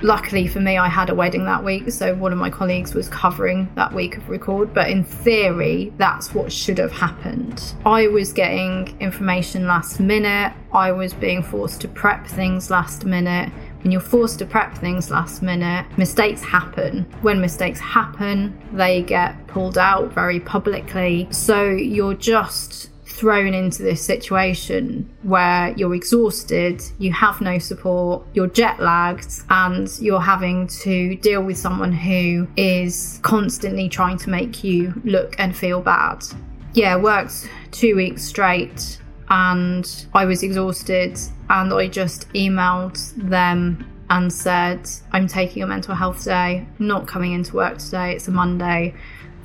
[0.02, 3.10] Luckily for me, I had a wedding that week, so one of my colleagues was
[3.10, 4.72] covering that week of record.
[4.74, 7.74] But in theory, that's what should have happened.
[7.86, 13.52] I was getting information last minute, I was being forced to prep things last minute.
[13.88, 17.04] When you're forced to prep things last minute, mistakes happen.
[17.22, 21.30] When mistakes happen, they get pulled out very publicly.
[21.32, 28.48] So you're just thrown into this situation where you're exhausted, you have no support, you're
[28.48, 34.66] jet lagged, and you're having to deal with someone who is constantly trying to make
[34.66, 36.26] you look and feel bad.
[36.74, 44.32] Yeah, worked two weeks straight and I was exhausted and I just emailed them and
[44.32, 48.94] said, I'm taking a mental health day, not coming into work today, it's a Monday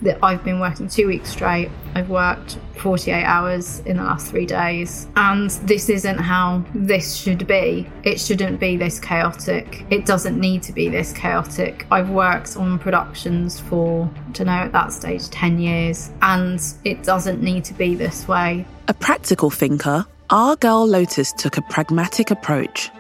[0.03, 1.71] that I've been working two weeks straight.
[1.95, 5.07] I've worked 48 hours in the last three days.
[5.17, 7.89] And this isn't how this should be.
[8.03, 9.85] It shouldn't be this chaotic.
[9.91, 11.87] It doesn't need to be this chaotic.
[11.91, 17.41] I've worked on productions for, to know at that stage, 10 years, and it doesn't
[17.41, 18.67] need to be this way.
[18.89, 22.91] A practical thinker, our girl Lotus took a pragmatic approach.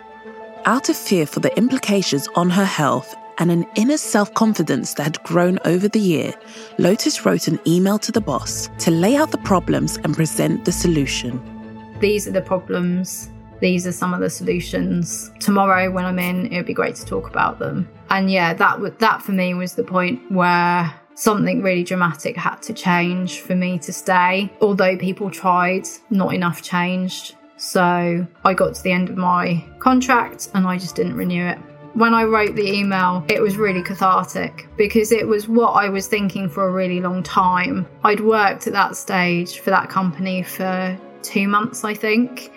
[0.64, 5.02] Out of fear for the implications on her health and an inner self confidence that
[5.02, 6.34] had grown over the year,
[6.78, 10.70] Lotus wrote an email to the boss to lay out the problems and present the
[10.70, 11.42] solution.
[11.98, 13.28] These are the problems.
[13.58, 15.32] These are some of the solutions.
[15.40, 17.88] Tomorrow, when I'm in, it would be great to talk about them.
[18.10, 22.56] And yeah, that w- that for me was the point where something really dramatic had
[22.62, 24.52] to change for me to stay.
[24.60, 27.36] Although people tried, not enough changed.
[27.56, 31.58] So I got to the end of my contract and I just didn't renew it
[31.94, 36.06] when I wrote the email, it was really cathartic because it was what I was
[36.06, 37.86] thinking for a really long time.
[38.04, 42.52] I'd worked at that stage for that company for two months, I think.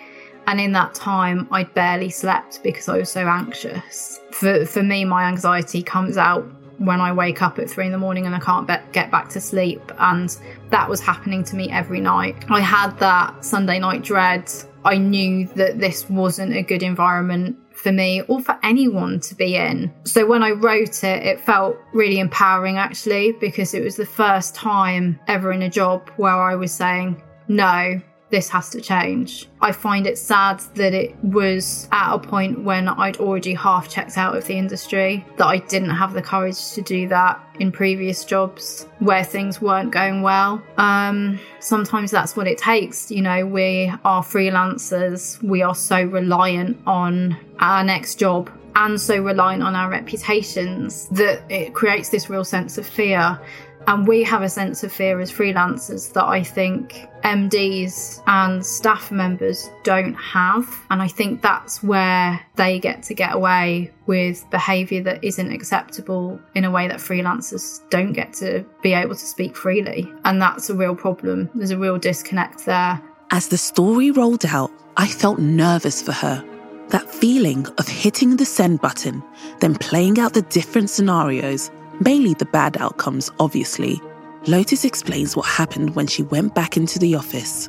[0.46, 4.20] And in that time, I'd barely slept because I was so anxious.
[4.30, 7.98] For, for me, my anxiety comes out when I wake up at three in the
[7.98, 9.80] morning and I can't be- get back to sleep.
[9.98, 10.36] And
[10.70, 12.44] that was happening to me every night.
[12.50, 14.50] I had that Sunday night dread.
[14.84, 19.56] I knew that this wasn't a good environment for me or for anyone to be
[19.56, 19.92] in.
[20.04, 24.54] So when I wrote it, it felt really empowering actually because it was the first
[24.54, 28.00] time ever in a job where I was saying, no,
[28.36, 29.48] this has to change.
[29.62, 34.18] I find it sad that it was at a point when I'd already half checked
[34.18, 38.26] out of the industry, that I didn't have the courage to do that in previous
[38.26, 40.62] jobs where things weren't going well.
[40.76, 43.10] Um, sometimes that's what it takes.
[43.10, 49.20] You know, we are freelancers, we are so reliant on our next job and so
[49.20, 53.40] reliant on our reputations that it creates this real sense of fear.
[53.88, 59.10] And we have a sense of fear as freelancers that I think MDs and staff
[59.12, 60.68] members don't have.
[60.90, 66.38] And I think that's where they get to get away with behaviour that isn't acceptable
[66.54, 70.12] in a way that freelancers don't get to be able to speak freely.
[70.24, 71.48] And that's a real problem.
[71.54, 73.00] There's a real disconnect there.
[73.30, 76.44] As the story rolled out, I felt nervous for her.
[76.88, 79.22] That feeling of hitting the send button,
[79.60, 81.70] then playing out the different scenarios
[82.00, 84.00] mainly the bad outcomes, obviously.
[84.46, 87.68] Lotus explains what happened when she went back into the office.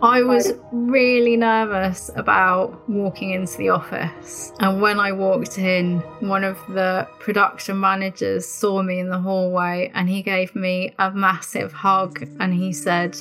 [0.00, 4.52] I was really nervous about walking into the office.
[4.60, 9.90] And when I walked in, one of the production managers saw me in the hallway
[9.94, 13.20] and he gave me a massive hug and he said,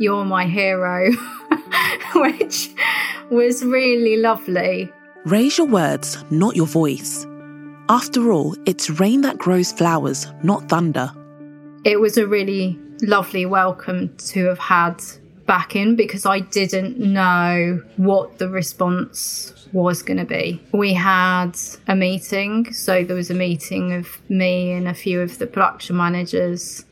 [0.00, 1.10] You're my hero,
[2.14, 2.70] which
[3.30, 4.92] was really lovely.
[5.24, 7.26] Raise your words, not your voice.
[7.88, 11.10] After all, it's rain that grows flowers, not thunder.
[11.84, 15.02] It was a really lovely welcome to have had
[15.46, 20.62] back in because I didn't know what the response was going to be.
[20.72, 25.38] We had a meeting, so there was a meeting of me and a few of
[25.38, 26.84] the production managers.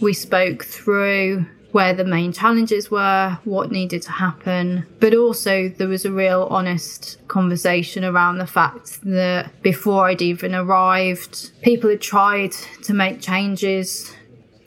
[0.00, 4.86] We spoke through where the main challenges were, what needed to happen.
[5.00, 10.54] But also, there was a real honest conversation around the fact that before I'd even
[10.54, 12.52] arrived, people had tried
[12.84, 14.14] to make changes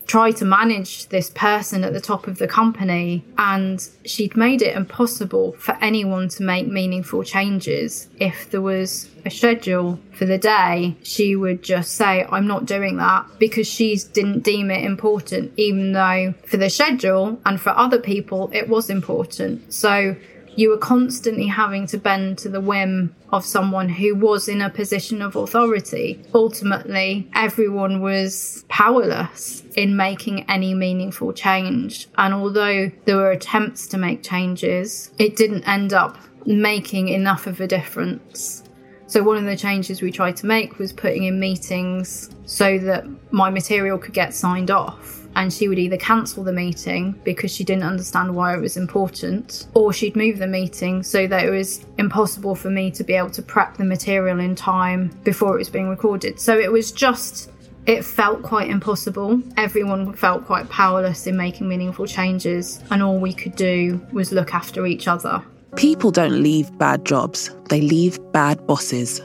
[0.08, 4.76] try to manage this person at the top of the company and she'd made it
[4.76, 8.08] impossible for anyone to make meaningful changes.
[8.20, 12.98] If there was a schedule for the day she would just say i'm not doing
[12.98, 18.00] that because she didn't deem it important even though for the schedule and for other
[18.00, 19.74] people it was important.
[19.74, 20.16] So
[20.56, 24.70] you were constantly having to bend to the whim of someone who was in a
[24.70, 26.24] position of authority.
[26.34, 32.08] Ultimately, everyone was powerless in making any meaningful change.
[32.18, 37.60] And although there were attempts to make changes, it didn't end up making enough of
[37.60, 38.64] a difference.
[39.08, 43.06] So, one of the changes we tried to make was putting in meetings so that
[43.32, 47.64] my material could get signed off and she would either cancel the meeting because she
[47.64, 51.86] didn't understand why it was important, or she'd move the meeting so that it was
[51.98, 55.70] impossible for me to be able to prep the material in time before it was
[55.70, 56.40] being recorded.
[56.40, 57.52] So it was just
[57.86, 59.42] it felt quite impossible.
[59.58, 64.54] Everyone felt quite powerless in making meaningful changes, and all we could do was look
[64.54, 65.44] after each other.
[65.76, 69.22] People don't leave bad jobs, they leave bad bosses.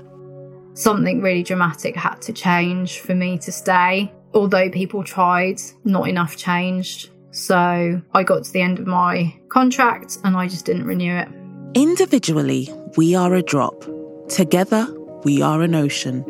[0.75, 6.37] Something really dramatic had to change for me to stay although people tried, not enough
[6.37, 7.11] changed.
[7.33, 11.29] So I got to the end of my contract and I just didn't renew it.
[11.75, 13.85] Individually, we are a drop.
[14.29, 14.87] Together,
[15.25, 16.25] we are an ocean.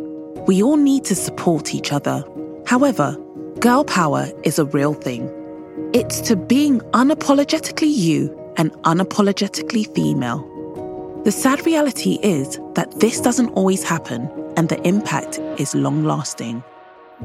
[0.46, 2.24] We all need to support each other.
[2.66, 3.16] However,
[3.60, 5.30] girl power is a real thing.
[5.94, 10.46] It's to being unapologetically you and unapologetically female.
[11.24, 16.62] The sad reality is that this doesn't always happen and the impact is long lasting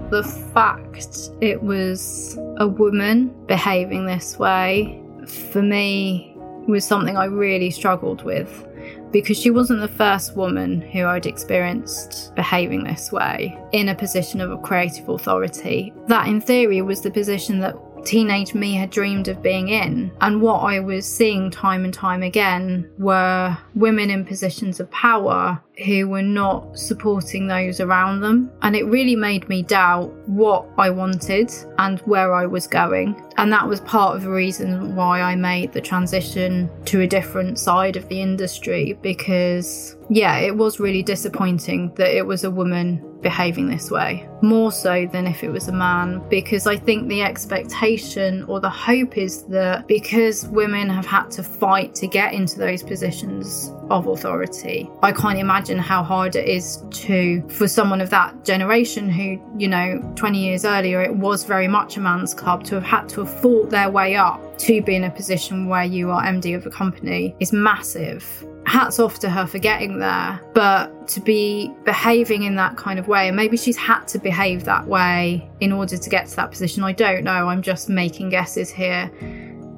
[0.09, 0.23] the
[0.53, 6.35] fact it was a woman behaving this way for me
[6.67, 8.67] was something I really struggled with
[9.11, 14.41] because she wasn't the first woman who I'd experienced behaving this way in a position
[14.41, 15.93] of creative authority.
[16.07, 17.75] That, in theory, was the position that
[18.05, 20.11] teenage me had dreamed of being in.
[20.21, 25.61] And what I was seeing time and time again were women in positions of power
[25.83, 28.51] who were not supporting those around them.
[28.61, 33.21] And it really made me doubt what I wanted and where I was going.
[33.37, 37.59] And that was part of the reason why I made the transition to a different
[37.59, 43.03] side of the industry because, yeah, it was really disappointing that it was a woman
[43.21, 47.23] behaving this way, more so than if it was a man, because I think the
[47.23, 52.59] expectation or the hope is that because women have had to fight to get into
[52.59, 58.09] those positions of authority, I can't imagine how hard it is to, for someone of
[58.09, 62.63] that generation who, you know, 20 years earlier, it was very much a man's club,
[62.65, 65.83] to have had to have fought their way up to be in a position where
[65.83, 70.39] you are MD of a company is massive hats off to her for getting there.
[70.53, 74.65] But to be behaving in that kind of way, and maybe she's had to behave
[74.65, 77.47] that way in order to get to that position, I don't know.
[77.47, 79.11] I'm just making guesses here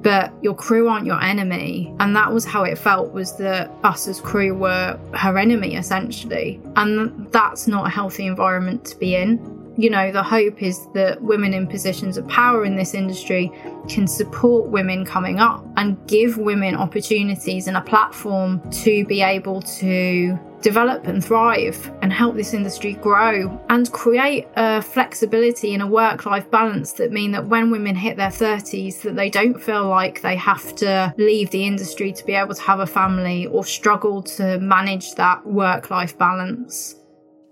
[0.02, 1.94] but your crew aren't your enemy.
[2.00, 6.60] And that was how it felt was that us as crew were her enemy essentially.
[6.76, 9.56] And that's not a healthy environment to be in.
[9.76, 13.52] You know the hope is that women in positions of power in this industry
[13.88, 19.62] can support women coming up and give women opportunities and a platform to be able
[19.62, 25.86] to develop and thrive and help this industry grow and create a flexibility and a
[25.86, 29.88] work life balance that mean that when women hit their 30s that they don't feel
[29.88, 33.64] like they have to leave the industry to be able to have a family or
[33.64, 36.96] struggle to manage that work life balance.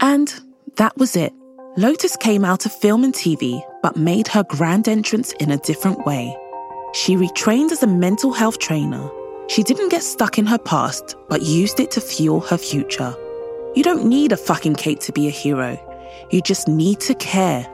[0.01, 0.33] And
[0.77, 1.33] that was it.
[1.77, 6.05] Lotus came out of film and tv but made her grand entrance in a different
[6.07, 6.37] way.
[6.93, 9.11] She retrained as a mental health trainer
[9.49, 13.15] she didn't get stuck in her past, but used it to fuel her future.
[13.75, 15.79] You don't need a fucking cape to be a hero.
[16.31, 17.67] You just need to care.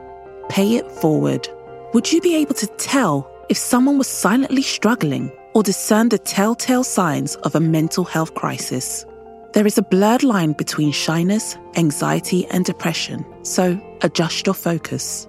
[0.49, 1.49] Pay it forward.
[1.95, 6.85] Would you be able to tell if someone was silently struggling or discern the telltale
[6.85, 9.07] signs of a mental health crisis?
[9.53, 15.29] There is a blurred line between shyness, anxiety, and depression, so adjust your focus.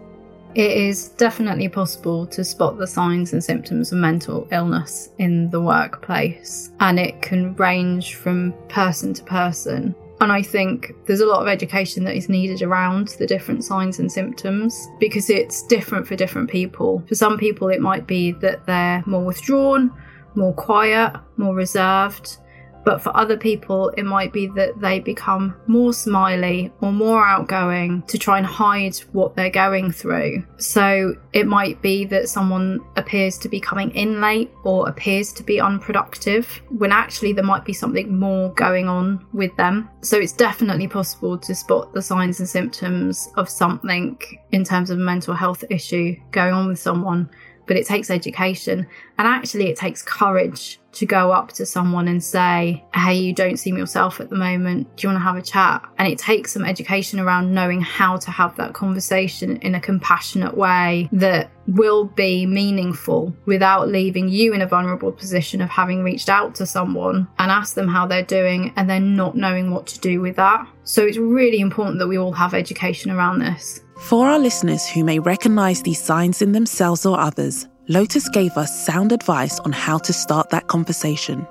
[0.56, 5.60] It is definitely possible to spot the signs and symptoms of mental illness in the
[5.60, 9.96] workplace, and it can range from person to person.
[10.22, 13.98] And I think there's a lot of education that is needed around the different signs
[13.98, 17.04] and symptoms because it's different for different people.
[17.10, 19.92] For some people, it might be that they're more withdrawn,
[20.36, 22.38] more quiet, more reserved.
[22.84, 28.04] But for other people, it might be that they become more smiley or more outgoing
[28.04, 30.46] to try and hide what they're going through.
[30.58, 35.44] So it might be that someone appears to be coming in late or appears to
[35.44, 39.90] be unproductive when actually there might be something more going on with them.
[40.02, 44.20] So it's definitely possible to spot the signs and symptoms of something
[44.52, 47.30] in terms of a mental health issue going on with someone
[47.66, 48.88] but it takes education
[49.18, 53.58] and actually it takes courage to go up to someone and say, Hey, you don't
[53.58, 54.96] seem yourself at the moment.
[54.96, 55.88] Do you want to have a chat?
[55.98, 60.56] And it takes some education around knowing how to have that conversation in a compassionate
[60.56, 66.30] way that will be meaningful without leaving you in a vulnerable position of having reached
[66.30, 70.00] out to someone and asked them how they're doing and then not knowing what to
[70.00, 70.68] do with that.
[70.84, 73.80] So it's really important that we all have education around this.
[73.98, 78.86] For our listeners who may recognize these signs in themselves or others, Lotus gave us
[78.86, 81.48] sound advice on how to start that conversation.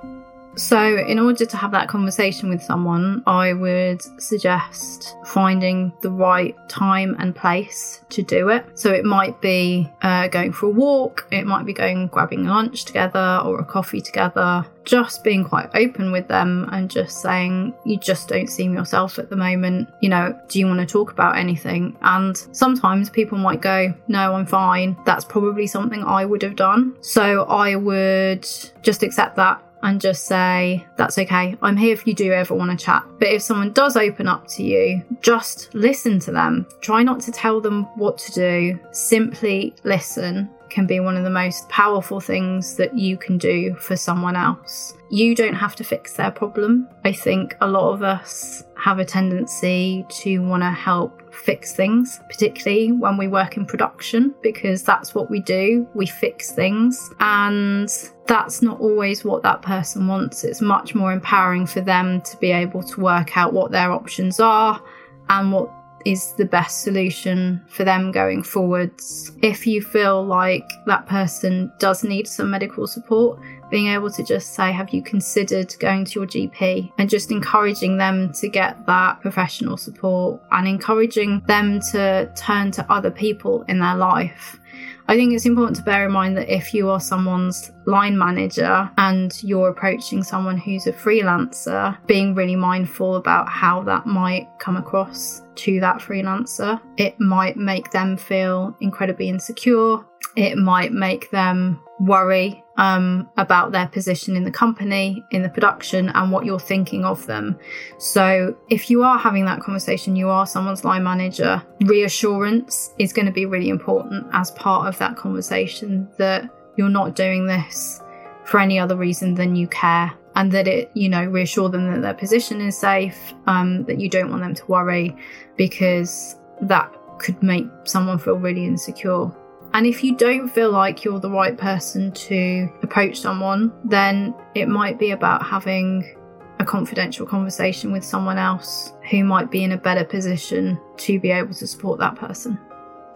[0.55, 6.55] So, in order to have that conversation with someone, I would suggest finding the right
[6.69, 8.65] time and place to do it.
[8.75, 12.85] So, it might be uh, going for a walk, it might be going grabbing lunch
[12.85, 17.97] together or a coffee together, just being quite open with them and just saying, You
[17.97, 19.89] just don't seem yourself at the moment.
[20.01, 21.97] You know, do you want to talk about anything?
[22.01, 24.97] And sometimes people might go, No, I'm fine.
[25.05, 26.95] That's probably something I would have done.
[27.01, 28.47] So, I would
[28.83, 31.55] just accept that and just say, That's okay.
[31.61, 33.05] I'm here if you do ever want to chat.
[33.19, 36.65] But if someone does open up to you, just listen to them.
[36.81, 38.79] Try not to tell them what to do.
[38.91, 43.95] Simply listen can be one of the most powerful things that you can do for
[43.95, 44.95] someone else.
[45.11, 46.89] You don't have to fix their problem.
[47.05, 52.19] I think a lot of us have a tendency to want to help fix things,
[52.29, 55.87] particularly when we work in production, because that's what we do.
[55.93, 57.11] We fix things.
[57.19, 57.89] And
[58.27, 60.43] that's not always what that person wants.
[60.43, 64.39] It's much more empowering for them to be able to work out what their options
[64.39, 64.81] are
[65.29, 65.71] and what
[66.05, 69.31] is the best solution for them going forwards.
[69.41, 74.53] If you feel like that person does need some medical support, being able to just
[74.53, 76.91] say, Have you considered going to your GP?
[76.97, 82.91] And just encouraging them to get that professional support and encouraging them to turn to
[82.91, 84.59] other people in their life.
[85.07, 88.89] I think it's important to bear in mind that if you are someone's line manager
[88.97, 94.77] and you're approaching someone who's a freelancer, being really mindful about how that might come
[94.77, 96.79] across to that freelancer.
[96.97, 99.97] It might make them feel incredibly insecure.
[100.35, 106.09] It might make them worry um, about their position in the company, in the production,
[106.09, 107.57] and what you're thinking of them.
[107.99, 113.27] So, if you are having that conversation, you are someone's line manager, reassurance is going
[113.27, 118.01] to be really important as part of that conversation that you're not doing this
[118.45, 122.01] for any other reason than you care and that it you know reassure them that
[122.01, 125.15] their position is safe um, that you don't want them to worry
[125.55, 129.31] because that could make someone feel really insecure
[129.73, 134.67] and if you don't feel like you're the right person to approach someone, then it
[134.67, 136.15] might be about having
[136.59, 141.31] a confidential conversation with someone else who might be in a better position to be
[141.31, 142.57] able to support that person.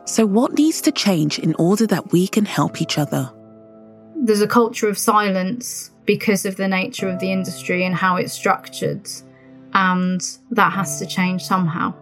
[0.05, 3.31] So, what needs to change in order that we can help each other?
[4.15, 8.33] There's a culture of silence because of the nature of the industry and how it's
[8.33, 9.07] structured,
[9.73, 11.93] and that has to change somehow.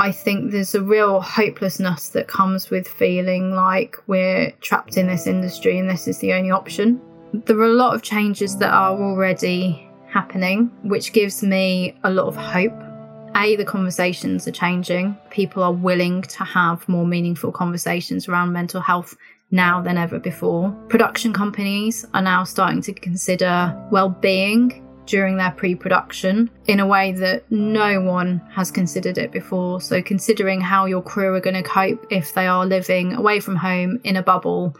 [0.00, 5.26] I think there's a real hopelessness that comes with feeling like we're trapped in this
[5.26, 6.98] industry and this is the only option.
[7.34, 12.28] There are a lot of changes that are already happening, which gives me a lot
[12.28, 12.72] of hope.
[13.36, 15.18] A, the conversations are changing.
[15.28, 19.14] People are willing to have more meaningful conversations around mental health
[19.50, 20.70] now than ever before.
[20.88, 26.86] Production companies are now starting to consider well being during their pre production in a
[26.86, 29.80] way that no one has considered it before.
[29.80, 33.56] So, considering how your crew are going to cope if they are living away from
[33.56, 34.76] home in a bubble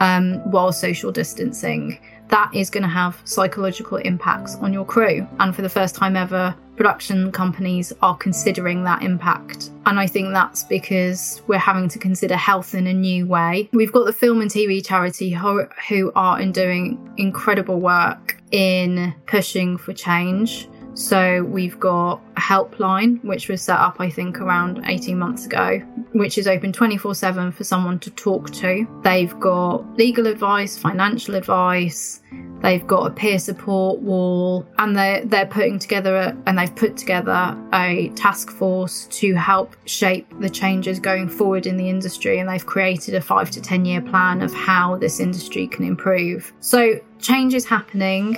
[0.00, 1.98] um, while social distancing,
[2.28, 5.26] that is going to have psychological impacts on your crew.
[5.38, 9.70] And for the first time ever, production companies are considering that impact.
[9.86, 13.68] And I think that's because we're having to consider health in a new way.
[13.72, 19.76] We've got the film and TV charity who, who are doing incredible work in pushing
[19.78, 20.68] for change.
[20.94, 25.78] So we've got a helpline, which was set up, I think, around 18 months ago,
[26.12, 28.86] which is open 24 7 for someone to talk to.
[29.02, 32.20] They've got legal advice, financial advice,
[32.60, 36.96] they've got a peer support wall, and they're, they're putting together a, and they've put
[36.96, 42.38] together a task force to help shape the changes going forward in the industry.
[42.38, 46.52] And they've created a five to 10 year plan of how this industry can improve.
[46.60, 48.36] So change is happening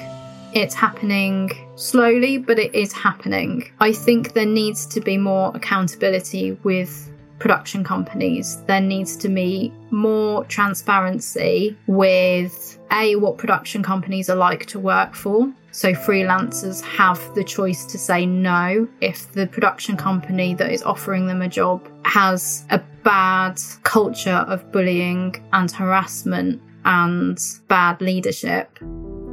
[0.54, 3.70] it's happening slowly, but it is happening.
[3.80, 8.62] I think there needs to be more accountability with production companies.
[8.66, 15.14] There needs to be more transparency with A, what production companies are like to work
[15.14, 15.52] for.
[15.72, 21.26] So freelancers have the choice to say no if the production company that is offering
[21.26, 28.78] them a job has a bad culture of bullying and harassment and bad leadership.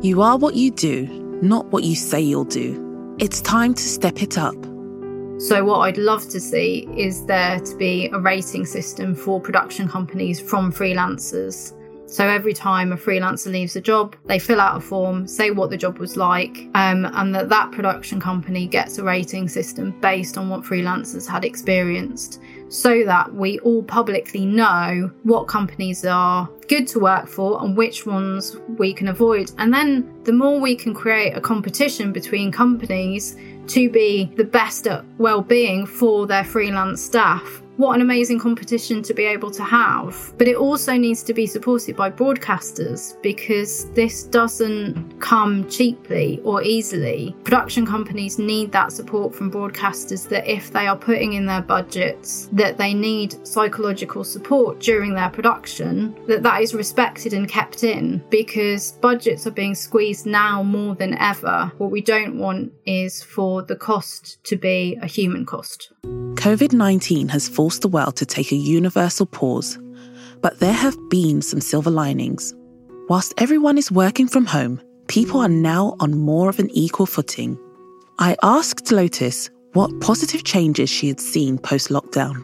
[0.01, 3.15] You are what you do, not what you say you'll do.
[3.19, 4.55] It's time to step it up.
[5.39, 9.87] So, what I'd love to see is there to be a rating system for production
[9.87, 11.73] companies from freelancers.
[12.11, 15.69] So, every time a freelancer leaves a job, they fill out a form, say what
[15.69, 20.37] the job was like, um, and that that production company gets a rating system based
[20.37, 26.85] on what freelancers had experienced so that we all publicly know what companies are good
[26.87, 29.49] to work for and which ones we can avoid.
[29.57, 33.37] And then the more we can create a competition between companies
[33.67, 39.13] to be the best at well-being for their freelance staff what an amazing competition to
[39.13, 40.33] be able to have.
[40.37, 46.61] But it also needs to be supported by broadcasters because this doesn't come cheaply or
[46.63, 47.35] easily.
[47.43, 52.49] Production companies need that support from broadcasters that if they are putting in their budgets
[52.51, 58.23] that they need psychological support during their production, that that is respected and kept in
[58.29, 61.71] because budgets are being squeezed now more than ever.
[61.77, 65.91] What we don't want is for the cost to be a human cost.
[66.03, 69.77] COVID 19 has forced the world to take a universal pause,
[70.41, 72.55] but there have been some silver linings.
[73.07, 77.59] Whilst everyone is working from home, people are now on more of an equal footing.
[78.17, 82.43] I asked Lotus what positive changes she had seen post lockdown.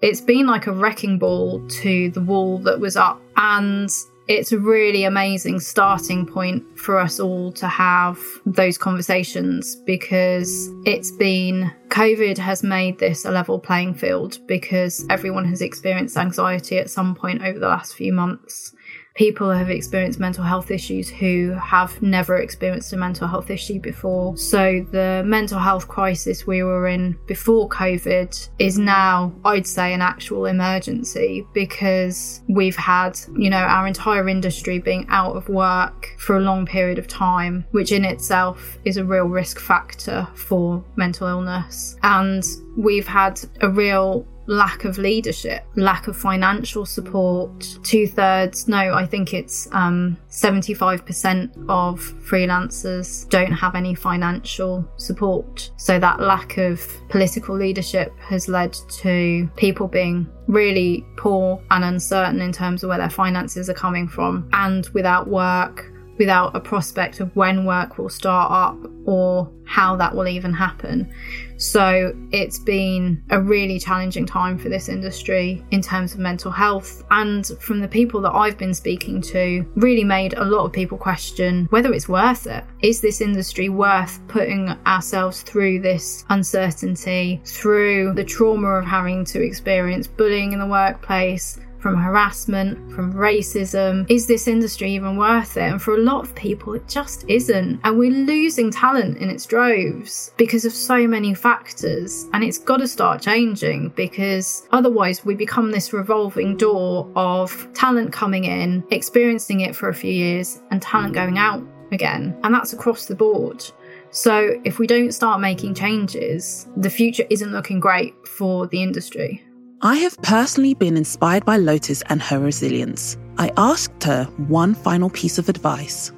[0.00, 3.90] It's been like a wrecking ball to the wall that was up, and
[4.28, 11.12] it's a really amazing starting point for us all to have those conversations because it's
[11.12, 16.90] been COVID has made this a level playing field because everyone has experienced anxiety at
[16.90, 18.72] some point over the last few months
[19.16, 24.36] people have experienced mental health issues who have never experienced a mental health issue before.
[24.36, 30.02] So the mental health crisis we were in before COVID is now, I'd say, an
[30.02, 36.36] actual emergency because we've had, you know, our entire industry being out of work for
[36.36, 41.26] a long period of time, which in itself is a real risk factor for mental
[41.26, 41.96] illness.
[42.02, 42.44] And
[42.76, 47.78] we've had a real lack of leadership, lack of financial support.
[47.82, 55.70] Two thirds, no, I think it's um, 75% of freelancers don't have any financial support.
[55.76, 62.40] So that lack of political leadership has led to people being really poor and uncertain
[62.40, 67.20] in terms of where their finances are coming from and without work without a prospect
[67.20, 71.12] of when work will start up or how that will even happen.
[71.56, 77.04] So it's been a really challenging time for this industry in terms of mental health.
[77.10, 80.98] And from the people that I've been speaking to, really made a lot of people
[80.98, 82.64] question whether it's worth it.
[82.82, 89.42] Is this industry worth putting ourselves through this uncertainty, through the trauma of having to
[89.42, 91.58] experience bullying in the workplace?
[91.86, 94.10] From harassment, from racism.
[94.10, 95.70] Is this industry even worth it?
[95.70, 97.78] And for a lot of people, it just isn't.
[97.84, 102.26] And we're losing talent in its droves because of so many factors.
[102.32, 108.12] And it's got to start changing because otherwise we become this revolving door of talent
[108.12, 111.62] coming in, experiencing it for a few years, and talent going out
[111.92, 112.36] again.
[112.42, 113.64] And that's across the board.
[114.10, 119.45] So, if we don't start making changes, the future isn't looking great for the industry.
[119.82, 123.18] I have personally been inspired by Lotus and her resilience.
[123.36, 126.12] I asked her one final piece of advice.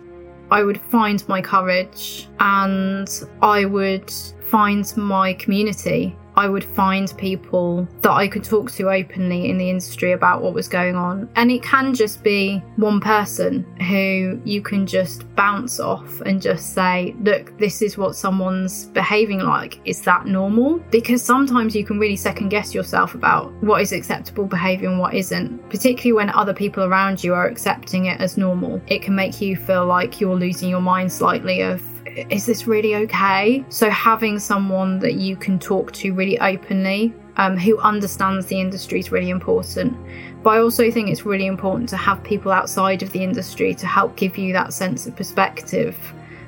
[0.52, 3.08] I would find my courage and
[3.42, 4.12] I would
[4.48, 9.70] find my community I would find people that I could talk to openly in the
[9.70, 11.28] industry about what was going on.
[11.34, 16.74] And it can just be one person who you can just bounce off and just
[16.74, 19.80] say, look, this is what someone's behaving like.
[19.84, 20.78] Is that normal?
[20.92, 25.14] Because sometimes you can really second guess yourself about what is acceptable behavior and what
[25.14, 28.80] isn't, particularly when other people around you are accepting it as normal.
[28.86, 31.82] It can make you feel like you're losing your mind slightly of
[32.30, 33.64] is this really okay?
[33.68, 38.98] So, having someone that you can talk to really openly, um, who understands the industry,
[39.00, 39.96] is really important.
[40.42, 43.86] But I also think it's really important to have people outside of the industry to
[43.86, 45.96] help give you that sense of perspective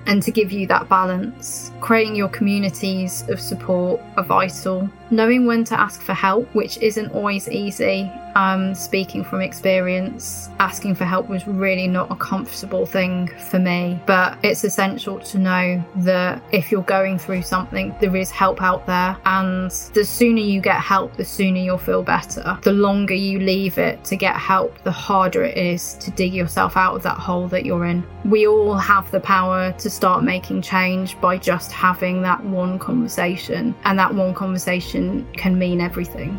[0.07, 1.73] and to give you that balance.
[1.81, 4.89] Creating your communities of support are vital.
[5.11, 10.95] Knowing when to ask for help, which isn't always easy, um, speaking from experience, asking
[10.95, 14.01] for help was really not a comfortable thing for me.
[14.07, 18.87] But it's essential to know that if you're going through something, there is help out
[18.87, 19.17] there.
[19.25, 22.59] And the sooner you get help, the sooner you'll feel better.
[22.63, 26.77] The longer you leave it to get help, the harder it is to dig yourself
[26.77, 28.05] out of that hole that you're in.
[28.25, 33.75] We all have the power to start making change by just having that one conversation.
[33.85, 36.39] And that one conversation can mean everything.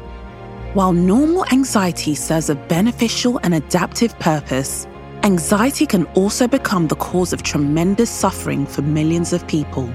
[0.73, 4.87] While normal anxiety serves a beneficial and adaptive purpose,
[5.21, 9.91] anxiety can also become the cause of tremendous suffering for millions of people.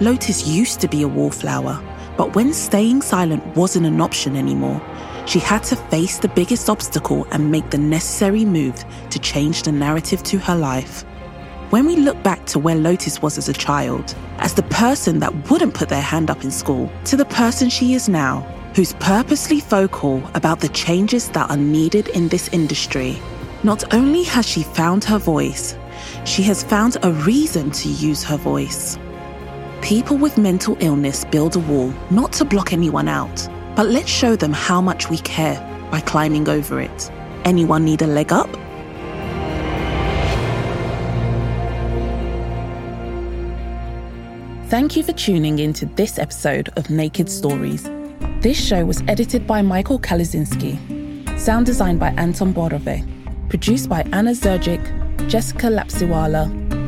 [0.00, 1.80] Lotus used to be a wallflower,
[2.16, 4.82] but when staying silent wasn't an option anymore,
[5.26, 9.70] she had to face the biggest obstacle and make the necessary move to change the
[9.70, 11.04] narrative to her life.
[11.70, 15.48] When we look back to where Lotus was as a child, as the person that
[15.48, 18.44] wouldn't put their hand up in school, to the person she is now,
[18.76, 23.16] who's purposely vocal about the changes that are needed in this industry.
[23.62, 25.78] Not only has she found her voice,
[26.26, 28.98] she has found a reason to use her voice.
[29.80, 34.36] People with mental illness build a wall not to block anyone out, but let's show
[34.36, 35.58] them how much we care
[35.90, 37.10] by climbing over it.
[37.46, 38.50] Anyone need a leg up?
[44.68, 47.88] Thank you for tuning in to this episode of Naked Stories.
[48.46, 50.78] This show was edited by Michael Kalizinski,
[51.36, 53.04] sound designed by Anton Borove,
[53.48, 54.80] produced by Anna Zergic,
[55.28, 56.44] Jessica Lapsiwala,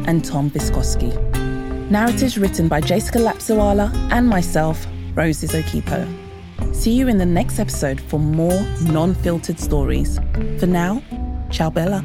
[0.06, 1.10] and Tom Viskoski.
[1.90, 4.86] Narratives written by Jessica Lapsiwala and myself,
[5.16, 6.06] Roses Okipo.
[6.72, 10.20] See you in the next episode for more non filtered stories.
[10.60, 11.02] For now,
[11.50, 12.04] ciao Bella.